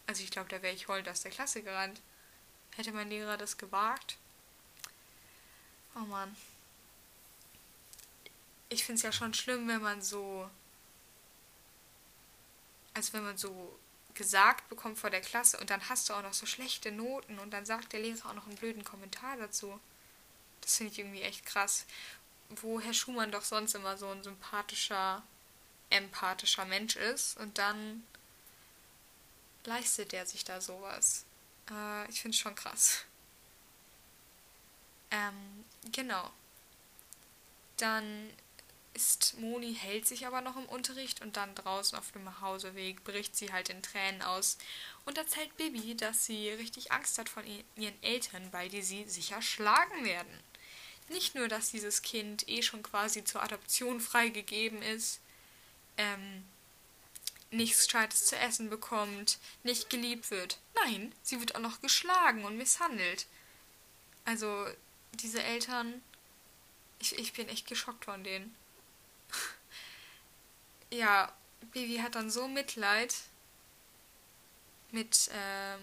[0.08, 2.00] Also ich glaube, da wäre ich heulend aus der Klasse gerannt.
[2.76, 4.18] Hätte mein Lehrer das gewagt?
[5.96, 6.36] Oh Mann.
[8.70, 10.50] Ich finde es ja schon schlimm, wenn man so.
[13.00, 13.80] Also wenn man so
[14.14, 17.52] gesagt bekommt vor der Klasse und dann hast du auch noch so schlechte Noten und
[17.52, 19.80] dann sagt der Lehrer auch noch einen blöden Kommentar dazu.
[20.60, 21.86] Das finde ich irgendwie echt krass.
[22.50, 25.24] Wo Herr Schumann doch sonst immer so ein sympathischer,
[25.90, 28.04] empathischer Mensch ist und dann
[29.64, 31.24] leistet der sich da sowas?
[31.72, 33.06] Äh, ich finde es schon krass.
[35.10, 36.30] Ähm, genau.
[37.78, 38.30] Dann
[38.93, 43.36] ist Moni hält sich aber noch im Unterricht und dann draußen auf dem Hauseweg bricht
[43.36, 44.58] sie halt in Tränen aus
[45.06, 47.43] und erzählt Bibi, dass sie richtig Angst hat von
[47.75, 50.43] ihren Eltern, weil die sie sicher schlagen werden.
[51.10, 55.19] Nicht nur, dass dieses Kind eh schon quasi zur Adoption freigegeben ist,
[55.97, 56.43] ähm,
[57.52, 60.60] nichts Gescheites zu essen bekommt, nicht geliebt wird.
[60.75, 63.25] Nein, sie wird auch noch geschlagen und misshandelt.
[64.25, 64.67] Also,
[65.13, 66.02] diese Eltern,
[66.99, 68.56] ich, ich bin echt geschockt von denen.
[70.91, 71.32] Ja,
[71.71, 73.15] Bibi hat dann so Mitleid
[74.91, 75.82] mit, ähm,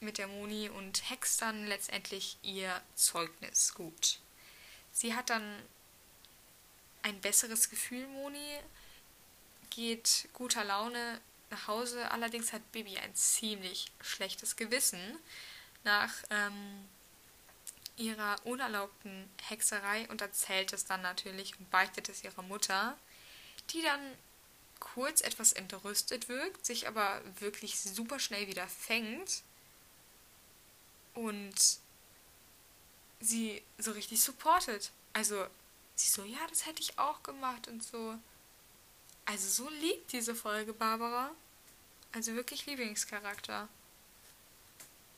[0.00, 4.18] mit der Moni und hext dann letztendlich ihr Zeugnis gut.
[4.92, 5.62] Sie hat dann
[7.02, 8.58] ein besseres Gefühl, Moni,
[9.70, 12.10] geht guter Laune nach Hause.
[12.10, 15.18] Allerdings hat Bibi ein ziemlich schlechtes Gewissen
[15.84, 16.88] nach ähm,
[17.96, 22.96] ihrer unerlaubten Hexerei und erzählt es dann natürlich und beichtet es ihrer Mutter,
[23.70, 24.00] die dann
[24.80, 29.42] kurz etwas entrüstet wirkt, sich aber wirklich super schnell wieder fängt
[31.14, 31.78] und
[33.20, 34.92] sie so richtig supportet.
[35.12, 35.46] Also
[35.94, 38.16] sie so, ja, das hätte ich auch gemacht und so.
[39.24, 41.30] Also so liebt diese Folge Barbara.
[42.12, 43.68] Also wirklich Lieblingscharakter.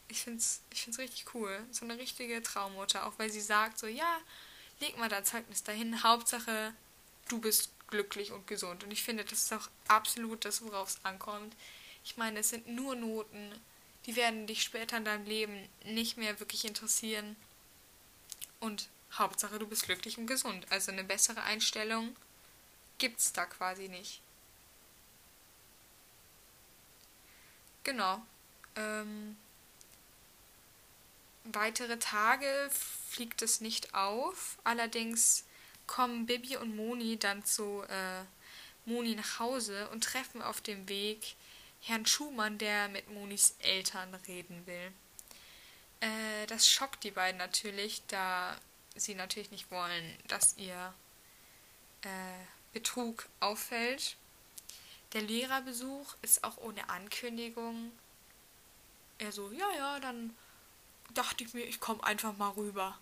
[0.09, 1.65] Ich find's, ich find's richtig cool.
[1.71, 3.07] So eine richtige Traummutter.
[3.07, 4.19] Auch weil sie sagt so, ja,
[4.81, 6.03] leg mal dein Zeugnis dahin.
[6.03, 6.75] Hauptsache,
[7.29, 8.85] du bist glücklich und gesund.
[8.85, 11.55] Und ich finde, das ist auch absolut das, worauf es ankommt.
[12.05, 13.53] Ich meine, es sind nur Noten,
[14.07, 17.37] die werden dich später in deinem Leben nicht mehr wirklich interessieren.
[18.59, 20.67] Und Hauptsache, du bist glücklich und gesund.
[20.71, 22.17] Also eine bessere Einstellung
[22.99, 24.21] gibt's da quasi nicht.
[27.85, 28.23] Genau.
[28.77, 29.37] Ähm,
[31.45, 34.59] weitere Tage fliegt es nicht auf.
[34.65, 35.45] Allerdings
[35.91, 38.23] kommen Bibi und Moni dann zu äh,
[38.85, 41.35] Moni nach Hause und treffen auf dem Weg
[41.81, 44.93] Herrn Schumann, der mit Monis Eltern reden will.
[45.99, 48.57] Äh, das schockt die beiden natürlich, da
[48.95, 50.95] sie natürlich nicht wollen, dass ihr
[52.03, 54.17] äh, Betrug auffällt.
[55.13, 57.91] Der Lehrerbesuch ist auch ohne Ankündigung.
[59.19, 60.37] Er so, ja, ja, dann
[61.15, 62.97] dachte ich mir, ich komme einfach mal rüber.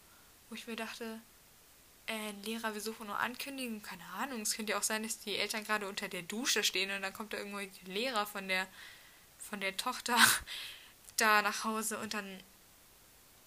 [0.48, 1.20] Wo ich mir dachte,
[2.08, 4.40] äh, Lehrerbesuch nur ankündigen, keine Ahnung.
[4.40, 7.12] Es könnte ja auch sein, dass die Eltern gerade unter der Dusche stehen und dann
[7.12, 8.66] kommt da irgendwo die Lehrer von der
[9.38, 10.16] von der Tochter
[11.16, 12.42] da nach Hause und dann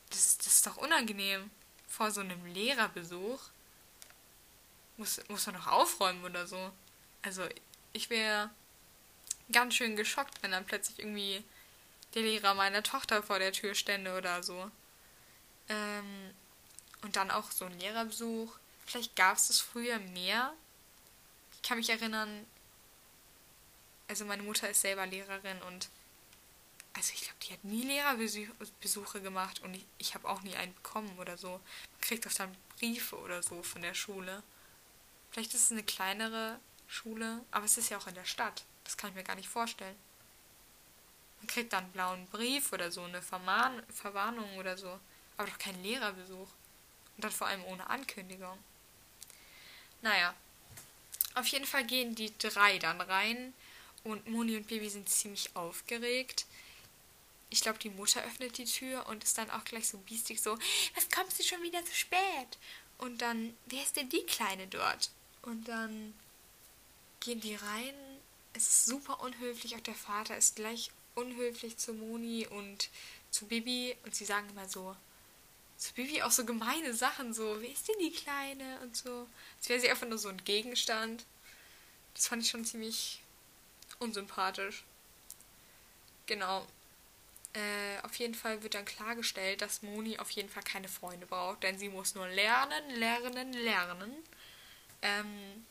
[0.09, 1.49] das, das ist doch unangenehm
[1.87, 3.39] vor so einem Lehrerbesuch.
[4.97, 6.71] Muss, muss man noch aufräumen oder so.
[7.23, 7.47] Also
[7.93, 8.49] ich wäre
[9.51, 11.43] ganz schön geschockt, wenn dann plötzlich irgendwie
[12.13, 14.69] der Lehrer meiner Tochter vor der Tür stände oder so.
[15.69, 16.33] Ähm,
[17.01, 18.53] und dann auch so ein Lehrerbesuch.
[18.85, 20.53] Vielleicht gab es das früher mehr.
[21.55, 22.45] Ich kann mich erinnern,
[24.07, 25.89] also meine Mutter ist selber Lehrerin und
[26.93, 30.73] also ich glaube, die hat nie Lehrerbesuche gemacht und ich, ich habe auch nie einen
[30.73, 31.51] bekommen oder so.
[31.51, 34.43] Man kriegt auch dann Briefe oder so von der Schule.
[35.31, 38.65] Vielleicht ist es eine kleinere Schule, aber es ist ja auch in der Stadt.
[38.83, 39.95] Das kann ich mir gar nicht vorstellen.
[41.39, 44.99] Man kriegt dann einen blauen Brief oder so, eine Vermahn Verwarnung oder so,
[45.37, 46.49] aber doch keinen Lehrerbesuch.
[47.17, 48.57] Und dann vor allem ohne Ankündigung.
[50.01, 50.33] Naja,
[51.35, 53.53] auf jeden Fall gehen die drei dann rein
[54.03, 56.45] und Moni und Baby sind ziemlich aufgeregt
[57.51, 60.57] ich glaube, die Mutter öffnet die Tür und ist dann auch gleich so biestig so,
[60.95, 62.57] was kommst du schon wieder zu spät?
[62.97, 65.11] Und dann, wer ist denn die Kleine dort?
[65.41, 66.13] Und dann
[67.19, 67.93] gehen die rein.
[68.53, 69.75] Es ist super unhöflich.
[69.75, 72.89] Auch der Vater ist gleich unhöflich zu Moni und
[73.31, 73.97] zu Bibi.
[74.05, 74.95] Und sie sagen immer so,
[75.81, 78.79] zu Bibi auch so gemeine Sachen, so, wer ist denn die Kleine?
[78.81, 79.27] Und so.
[79.57, 81.25] Als wäre sie einfach nur so ein Gegenstand.
[82.13, 83.19] Das fand ich schon ziemlich
[83.97, 84.83] unsympathisch.
[86.27, 86.67] Genau.
[87.53, 91.63] Äh, auf jeden Fall wird dann klargestellt, dass Moni auf jeden Fall keine Freunde braucht,
[91.63, 94.13] denn sie muss nur lernen, lernen, lernen,
[95.01, 95.65] ähm,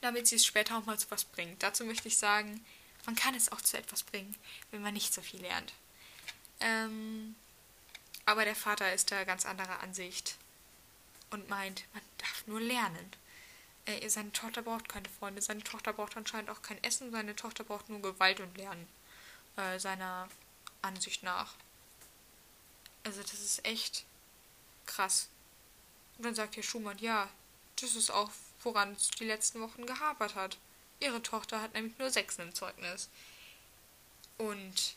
[0.00, 1.62] damit sie es später auch mal zu was bringt.
[1.64, 2.64] Dazu möchte ich sagen,
[3.06, 4.36] man kann es auch zu etwas bringen,
[4.70, 5.72] wenn man nicht so viel lernt.
[6.60, 7.34] Ähm,
[8.24, 10.36] aber der Vater ist da ganz anderer Ansicht
[11.30, 13.10] und meint, man darf nur lernen.
[13.86, 17.64] Äh, seine Tochter braucht keine Freunde, seine Tochter braucht anscheinend auch kein Essen, seine Tochter
[17.64, 18.86] braucht nur Gewalt und Lernen.
[19.56, 20.28] Äh, seiner
[20.82, 21.54] Ansicht nach.
[23.04, 24.04] Also das ist echt
[24.86, 25.28] krass.
[26.16, 27.28] Und dann sagt hier Schumann, ja,
[27.80, 28.30] das ist auch,
[28.62, 30.58] woran es die letzten Wochen gehapert hat.
[31.00, 33.08] Ihre Tochter hat nämlich nur sechs im Zeugnis.
[34.38, 34.94] Und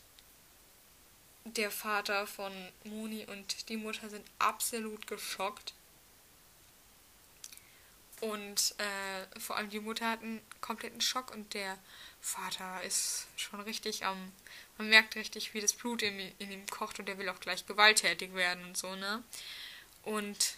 [1.54, 2.52] der Vater von
[2.84, 5.74] Moni und die Mutter sind absolut geschockt.
[8.20, 11.78] Und äh, vor allem die Mutter hat einen kompletten Schock und der
[12.20, 14.32] Vater ist schon richtig am.
[14.78, 17.66] Man merkt richtig, wie das Blut in, in ihm kocht und er will auch gleich
[17.66, 19.22] gewalttätig werden und so, ne?
[20.02, 20.56] Und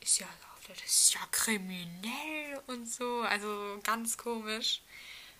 [0.00, 0.28] ist ja,
[0.68, 4.80] das ist ja kriminell und so, also ganz komisch.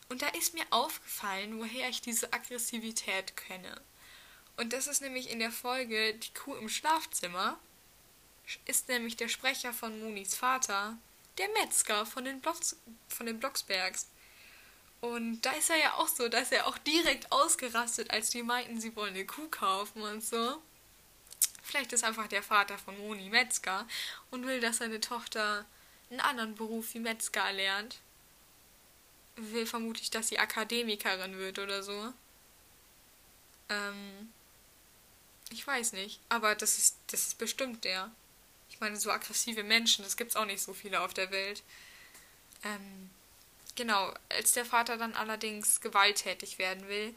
[0.09, 3.80] Und da ist mir aufgefallen, woher ich diese Aggressivität kenne.
[4.59, 7.59] Und das ist nämlich in der Folge Die Kuh im Schlafzimmer,
[8.66, 10.98] ist nämlich der Sprecher von Monis Vater,
[11.38, 12.76] der Metzger von den, Blocks,
[13.09, 14.09] von den Blocksbergs.
[15.00, 18.80] Und da ist er ja auch so, dass er auch direkt ausgerastet, als die meinten,
[18.80, 20.61] sie wollen eine Kuh kaufen und so.
[21.62, 23.86] Vielleicht ist einfach der Vater von Moni Metzger
[24.32, 25.66] und will, dass seine Tochter
[26.11, 28.00] einen anderen Beruf wie Metzger erlernt.
[29.36, 32.12] Will vermutlich, dass sie Akademikerin wird oder so.
[33.68, 34.32] Ähm,
[35.51, 38.11] ich weiß nicht, aber das ist, das ist bestimmt der.
[38.70, 41.62] Ich meine, so aggressive Menschen, das gibt's auch nicht so viele auf der Welt.
[42.64, 43.11] Ähm,
[43.74, 47.14] genau, als der Vater dann allerdings gewalttätig werden will,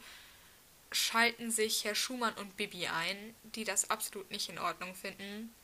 [0.90, 5.54] schalten sich Herr Schumann und Bibi ein, die das absolut nicht in Ordnung finden.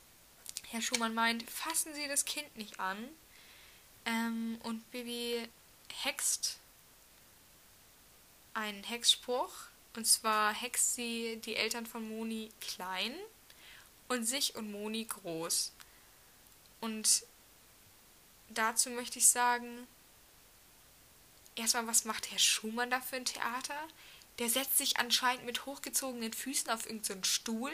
[0.71, 3.09] Herr Schumann meint, fassen Sie das Kind nicht an.
[4.05, 5.49] Ähm, und Bibi
[6.03, 6.59] hext
[8.55, 9.53] einen Hexspruch.
[9.99, 13.13] Und zwar hext sie die Eltern von Moni klein
[14.07, 15.73] und sich und Moni groß.
[16.81, 17.25] Und
[18.49, 19.89] dazu möchte ich sagen,
[21.57, 23.75] erstmal, was macht Herr Schumann da für ein Theater?
[24.39, 27.73] Der setzt sich anscheinend mit hochgezogenen Füßen auf irgendeinen so Stuhl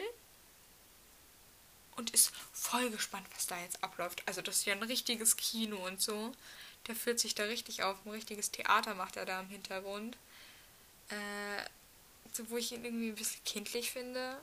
[1.97, 4.23] und ist voll gespannt, was da jetzt abläuft.
[4.25, 6.31] Also das ist ja ein richtiges Kino und so.
[6.87, 8.03] Der führt sich da richtig auf.
[8.03, 10.17] Ein richtiges Theater macht er da im Hintergrund.
[11.09, 11.69] Äh,
[12.35, 14.41] so, wo ich ihn irgendwie ein bisschen kindlich finde.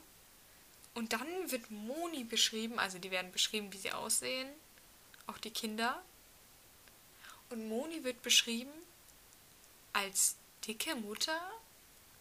[0.93, 4.49] Und dann wird Moni beschrieben, also die werden beschrieben, wie sie aussehen.
[5.27, 6.01] Auch die Kinder.
[7.49, 8.71] Und Moni wird beschrieben
[9.93, 10.35] als
[10.67, 11.39] dicke Mutter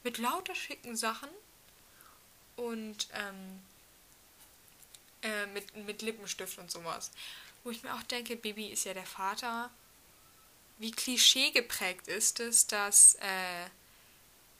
[0.02, 1.28] mit lauter schicken Sachen
[2.56, 3.62] und ähm,
[5.22, 7.10] äh, mit, mit Lippenstift und sowas.
[7.64, 9.70] Wo ich mir auch denke, Bibi ist ja der Vater.
[10.78, 13.68] Wie klischee geprägt ist es, dass äh,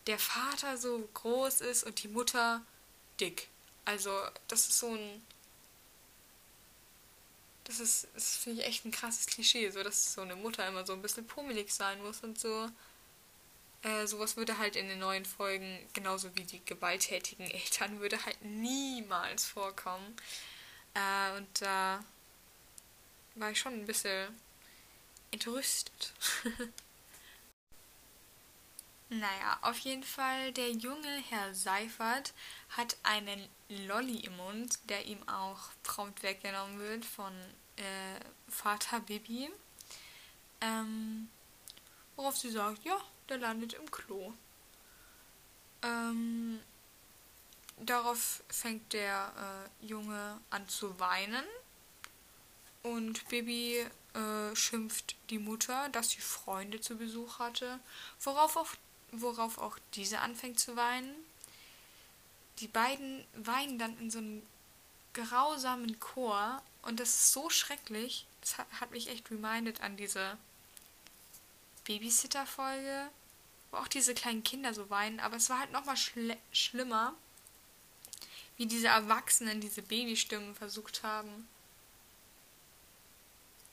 [0.06, 2.62] der Vater so groß ist und die Mutter
[3.20, 3.48] dick.
[3.84, 4.10] Also,
[4.48, 5.22] das ist so ein.
[7.64, 10.84] Das ist, das finde ich echt ein krasses Klischee, so dass so eine Mutter immer
[10.84, 12.68] so ein bisschen pummelig sein muss und so.
[13.82, 18.40] Äh, sowas würde halt in den neuen Folgen, genauso wie die gewalttätigen Eltern, würde halt
[18.42, 20.16] niemals vorkommen.
[20.94, 24.28] Äh, und da äh, war ich schon ein bisschen
[25.30, 26.12] entrüstet.
[29.12, 32.32] naja, auf jeden Fall, der junge Herr Seifert
[32.70, 37.32] hat einen Lolli im Mund, der ihm auch prompt weggenommen wird von
[37.76, 39.50] äh, Vater Bibi.
[40.60, 41.28] Ähm,
[42.16, 42.96] worauf sie sagt, ja,
[43.28, 44.32] der landet im Klo.
[45.82, 46.60] Ähm,
[47.78, 51.44] darauf fängt der äh, Junge an zu weinen
[52.82, 57.78] und Bibi äh, schimpft die Mutter, dass sie Freunde zu Besuch hatte,
[58.20, 58.70] worauf auch,
[59.12, 61.14] worauf auch diese anfängt zu weinen.
[62.58, 64.42] Die beiden weinen dann in so einem
[65.14, 68.26] grausamen Chor und das ist so schrecklich.
[68.40, 70.36] Das hat, mich echt reminded an diese
[71.84, 73.08] Babysitter-Folge,
[73.70, 77.14] wo auch diese kleinen Kinder so weinen, aber es war halt nochmal schl schlimmer,
[78.56, 81.48] wie diese Erwachsenen diese Babystimmen versucht haben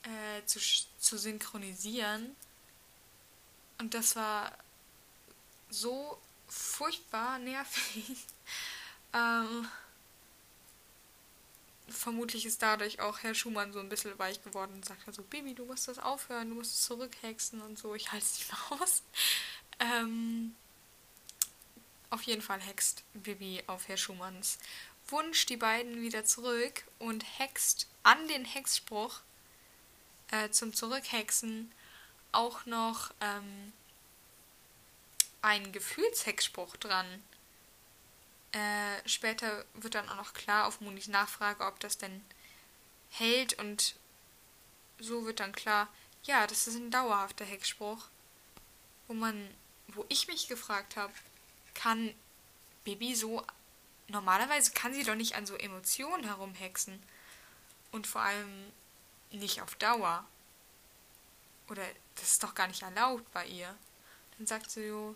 [0.02, 0.60] äh, zu,
[0.98, 2.36] zu synchronisieren.
[3.78, 4.52] Und das war
[5.70, 8.04] so furchtbar nervig.
[9.14, 9.68] ähm,
[11.88, 15.54] vermutlich ist dadurch auch Herr Schumann so ein bisschen weich geworden und sagt also, Baby,
[15.54, 18.80] du musst das aufhören, du musst es zurückhexen und so, ich halte es nicht mehr
[18.80, 19.02] aus.
[19.82, 20.54] Ähm,
[22.10, 24.58] auf jeden Fall hext Bibi auf Herr Schumanns
[25.08, 29.20] Wunsch die beiden wieder zurück und hext an den Hexspruch
[30.30, 31.72] äh, zum Zurückhexen
[32.32, 33.72] auch noch ähm,
[35.42, 37.06] einen Gefühlshexspruch dran.
[38.52, 42.24] Äh, später wird dann auch noch klar auf Monis Nachfrage, ob das denn
[43.10, 43.96] hält und
[44.98, 45.88] so wird dann klar,
[46.24, 48.08] ja, das ist ein dauerhafter Hexspruch,
[49.08, 49.48] wo man,
[49.88, 51.12] wo ich mich gefragt habe,
[51.74, 52.14] kann
[52.84, 53.44] Bibi so
[54.10, 57.00] normalerweise kann sie doch nicht an so Emotionen herumhexen
[57.92, 58.72] und vor allem
[59.30, 60.24] nicht auf Dauer.
[61.68, 61.84] Oder
[62.16, 63.74] das ist doch gar nicht erlaubt bei ihr.
[64.36, 65.14] Dann sagt sie so,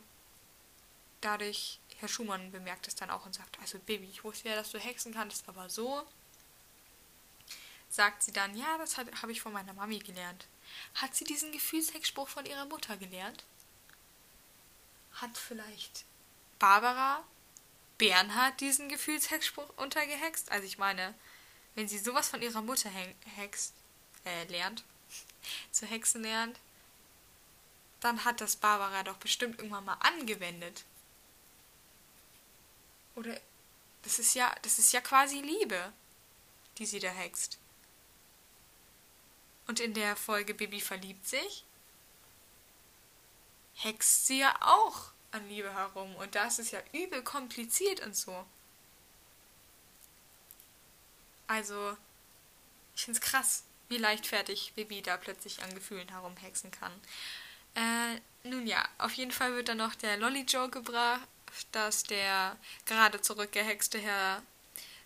[1.25, 4.70] dadurch Herr Schumann bemerkt es dann auch und sagt, also Baby, ich wusste ja, dass
[4.70, 6.07] du hexen kannst, aber so
[7.89, 10.47] sagt sie dann, ja, das habe ich von meiner Mami gelernt.
[10.95, 13.45] Hat sie diesen Gefühlshexspruch von ihrer Mutter gelernt?
[15.12, 16.05] Hat vielleicht
[16.59, 17.22] Barbara
[17.99, 20.51] Bernhard diesen Gefühlshexspruch untergehext?
[20.51, 21.14] Also ich meine,
[21.77, 22.91] wenn sie sowas von ihrer Mutter
[23.37, 23.75] hext,
[24.25, 24.85] äh, lernt,
[25.70, 26.59] zu hexen lernt,
[28.01, 30.85] dann hat das Barbara doch bestimmt irgendwann mal angewendet.
[33.15, 33.41] Oder
[34.03, 35.93] das ist ja, das ist ja quasi Liebe,
[36.79, 37.59] die sie da hext.
[39.67, 41.65] Und in der Folge Bibi verliebt sich,
[43.75, 46.15] hext sie ja auch an Liebe herum.
[46.17, 48.45] Und das ist ja übel kompliziert und so.
[51.47, 51.97] Also,
[52.95, 56.93] ich finde es krass, wie leichtfertig Bibi da plötzlich an Gefühlen herumhexen kann.
[57.75, 61.27] Äh, nun ja, auf jeden Fall wird dann noch der Lolly-Joke gebracht,
[61.72, 64.42] dass der gerade zurückgehexte Herr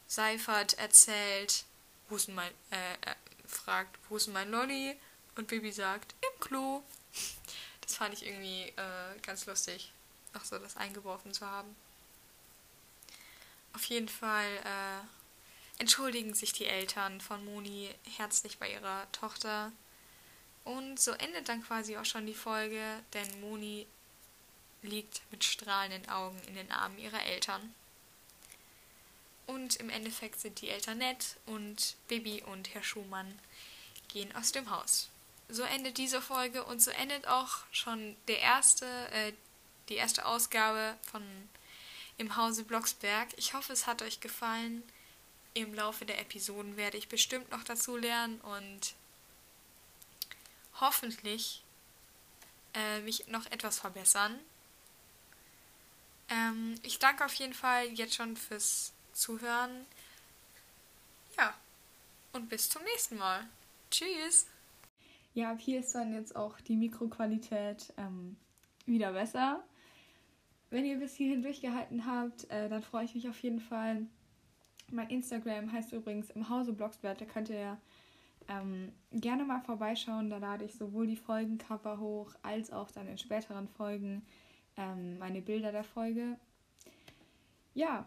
[0.07, 1.64] Seifert erzählt,
[2.09, 3.14] wo ist mein, äh, äh,
[3.46, 4.96] fragt, wo ist mein Lolly?
[5.36, 6.82] Und Bibi sagt, im Klo.
[7.82, 9.92] Das fand ich irgendwie äh, ganz lustig,
[10.34, 11.74] noch so das eingeworfen zu haben.
[13.74, 19.72] Auf jeden Fall äh, entschuldigen sich die Eltern von Moni herzlich bei ihrer Tochter.
[20.64, 22.82] Und so endet dann quasi auch schon die Folge,
[23.14, 23.86] denn Moni
[24.83, 27.74] liegt mit strahlenden Augen in den Armen ihrer Eltern.
[29.47, 33.39] Und im Endeffekt sind die Eltern nett und Bibi und Herr Schumann
[34.09, 35.09] gehen aus dem Haus.
[35.49, 39.33] So endet diese Folge und so endet auch schon der erste, äh,
[39.89, 41.22] die erste Ausgabe von
[42.18, 43.29] im Hause Blocksberg.
[43.37, 44.83] Ich hoffe, es hat euch gefallen.
[45.55, 48.95] Im Laufe der Episoden werde ich bestimmt noch dazu lernen und
[50.81, 51.62] hoffentlich
[52.74, 54.39] äh, mich noch etwas verbessern.
[56.31, 59.87] Ähm, ich danke auf jeden Fall jetzt schon fürs Zuhören.
[61.37, 61.55] Ja,
[62.33, 63.47] und bis zum nächsten Mal.
[63.91, 64.47] Tschüss.
[65.35, 68.37] Ja, hier ist dann jetzt auch die Mikroqualität ähm,
[68.87, 69.62] wieder besser.
[70.70, 74.07] Wenn ihr bis hierhin durchgehalten habt, äh, dann freue ich mich auf jeden Fall.
[74.91, 77.18] Mein Instagram heißt übrigens im Hause Blogsberg.
[77.18, 77.79] Da könnt ihr
[78.49, 80.31] ähm, gerne mal vorbeischauen.
[80.31, 84.22] Da lade ich sowohl die Folgencover hoch als auch dann in späteren Folgen
[84.79, 86.39] ähm, meine Bilder der Folge.
[87.74, 88.07] Ja,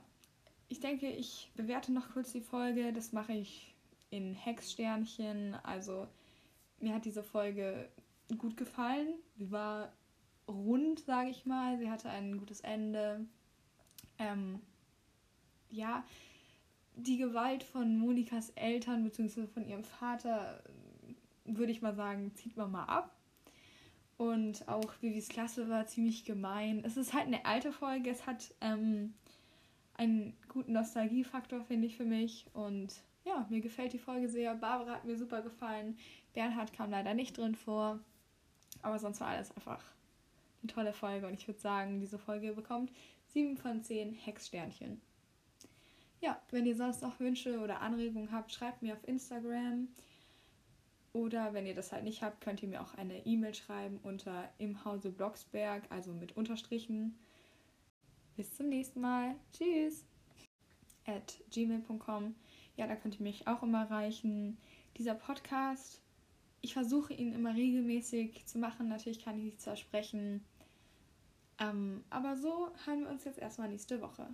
[0.70, 2.94] ich denke, ich bewerte noch kurz die Folge.
[2.94, 3.76] Das mache ich
[4.10, 5.56] in Hexsternchen.
[5.64, 6.08] Also
[6.80, 7.90] mir hat diese Folge
[8.38, 9.14] gut gefallen.
[9.38, 9.92] Sie war
[10.48, 11.78] rund, sage ich mal.
[11.78, 13.26] Sie hatte ein gutes Ende.
[14.18, 14.62] Ähm,
[15.70, 16.04] ja,
[16.96, 19.48] die Gewalt von Monikas Eltern bzw.
[19.48, 20.64] von ihrem Vater,
[21.46, 23.16] würde ich mal sagen, zieht man mal ab.
[24.22, 26.84] Und auch Vivis Klasse war ziemlich gemein.
[26.86, 28.12] Es ist halt eine alte Folge.
[28.12, 29.16] Es hat ähm,
[29.96, 32.46] einen guten Nostalgiefaktor, finde ich, für mich.
[32.54, 32.94] Und
[33.26, 34.54] ja, mir gefällt die Folge sehr.
[34.54, 35.98] Barbara hat mir super gefallen.
[36.36, 38.00] Bernhard kam leider nicht drin vor.
[38.84, 39.84] Aber sonst war alles einfach
[40.62, 41.26] eine tolle Folge.
[41.26, 42.92] Und ich würde sagen, diese Folge bekommt
[43.30, 45.02] 7 von 10 Hexsternchen.
[46.20, 49.88] Ja, wenn ihr sonst noch Wünsche oder Anregungen habt, schreibt mir auf Instagram.
[51.14, 54.50] Oder wenn ihr das halt nicht habt, könnt ihr mir auch eine E-Mail schreiben unter
[54.58, 57.18] im Hause Blocksberg, also mit Unterstrichen.
[58.38, 59.36] Bis zum nächsten Mal.
[59.52, 60.06] Tschüss.
[61.06, 62.36] At gmail.com.
[62.78, 64.58] Ja, da könnt ihr mich auch immer erreichen.
[64.98, 66.02] Dieser Podcast,
[66.62, 68.88] ich versuche ihn immer regelmäßig zu machen.
[68.88, 70.46] Natürlich kann ich nicht versprechen.
[71.60, 74.28] Ähm, aber so hören wir uns jetzt erstmal nächste Woche.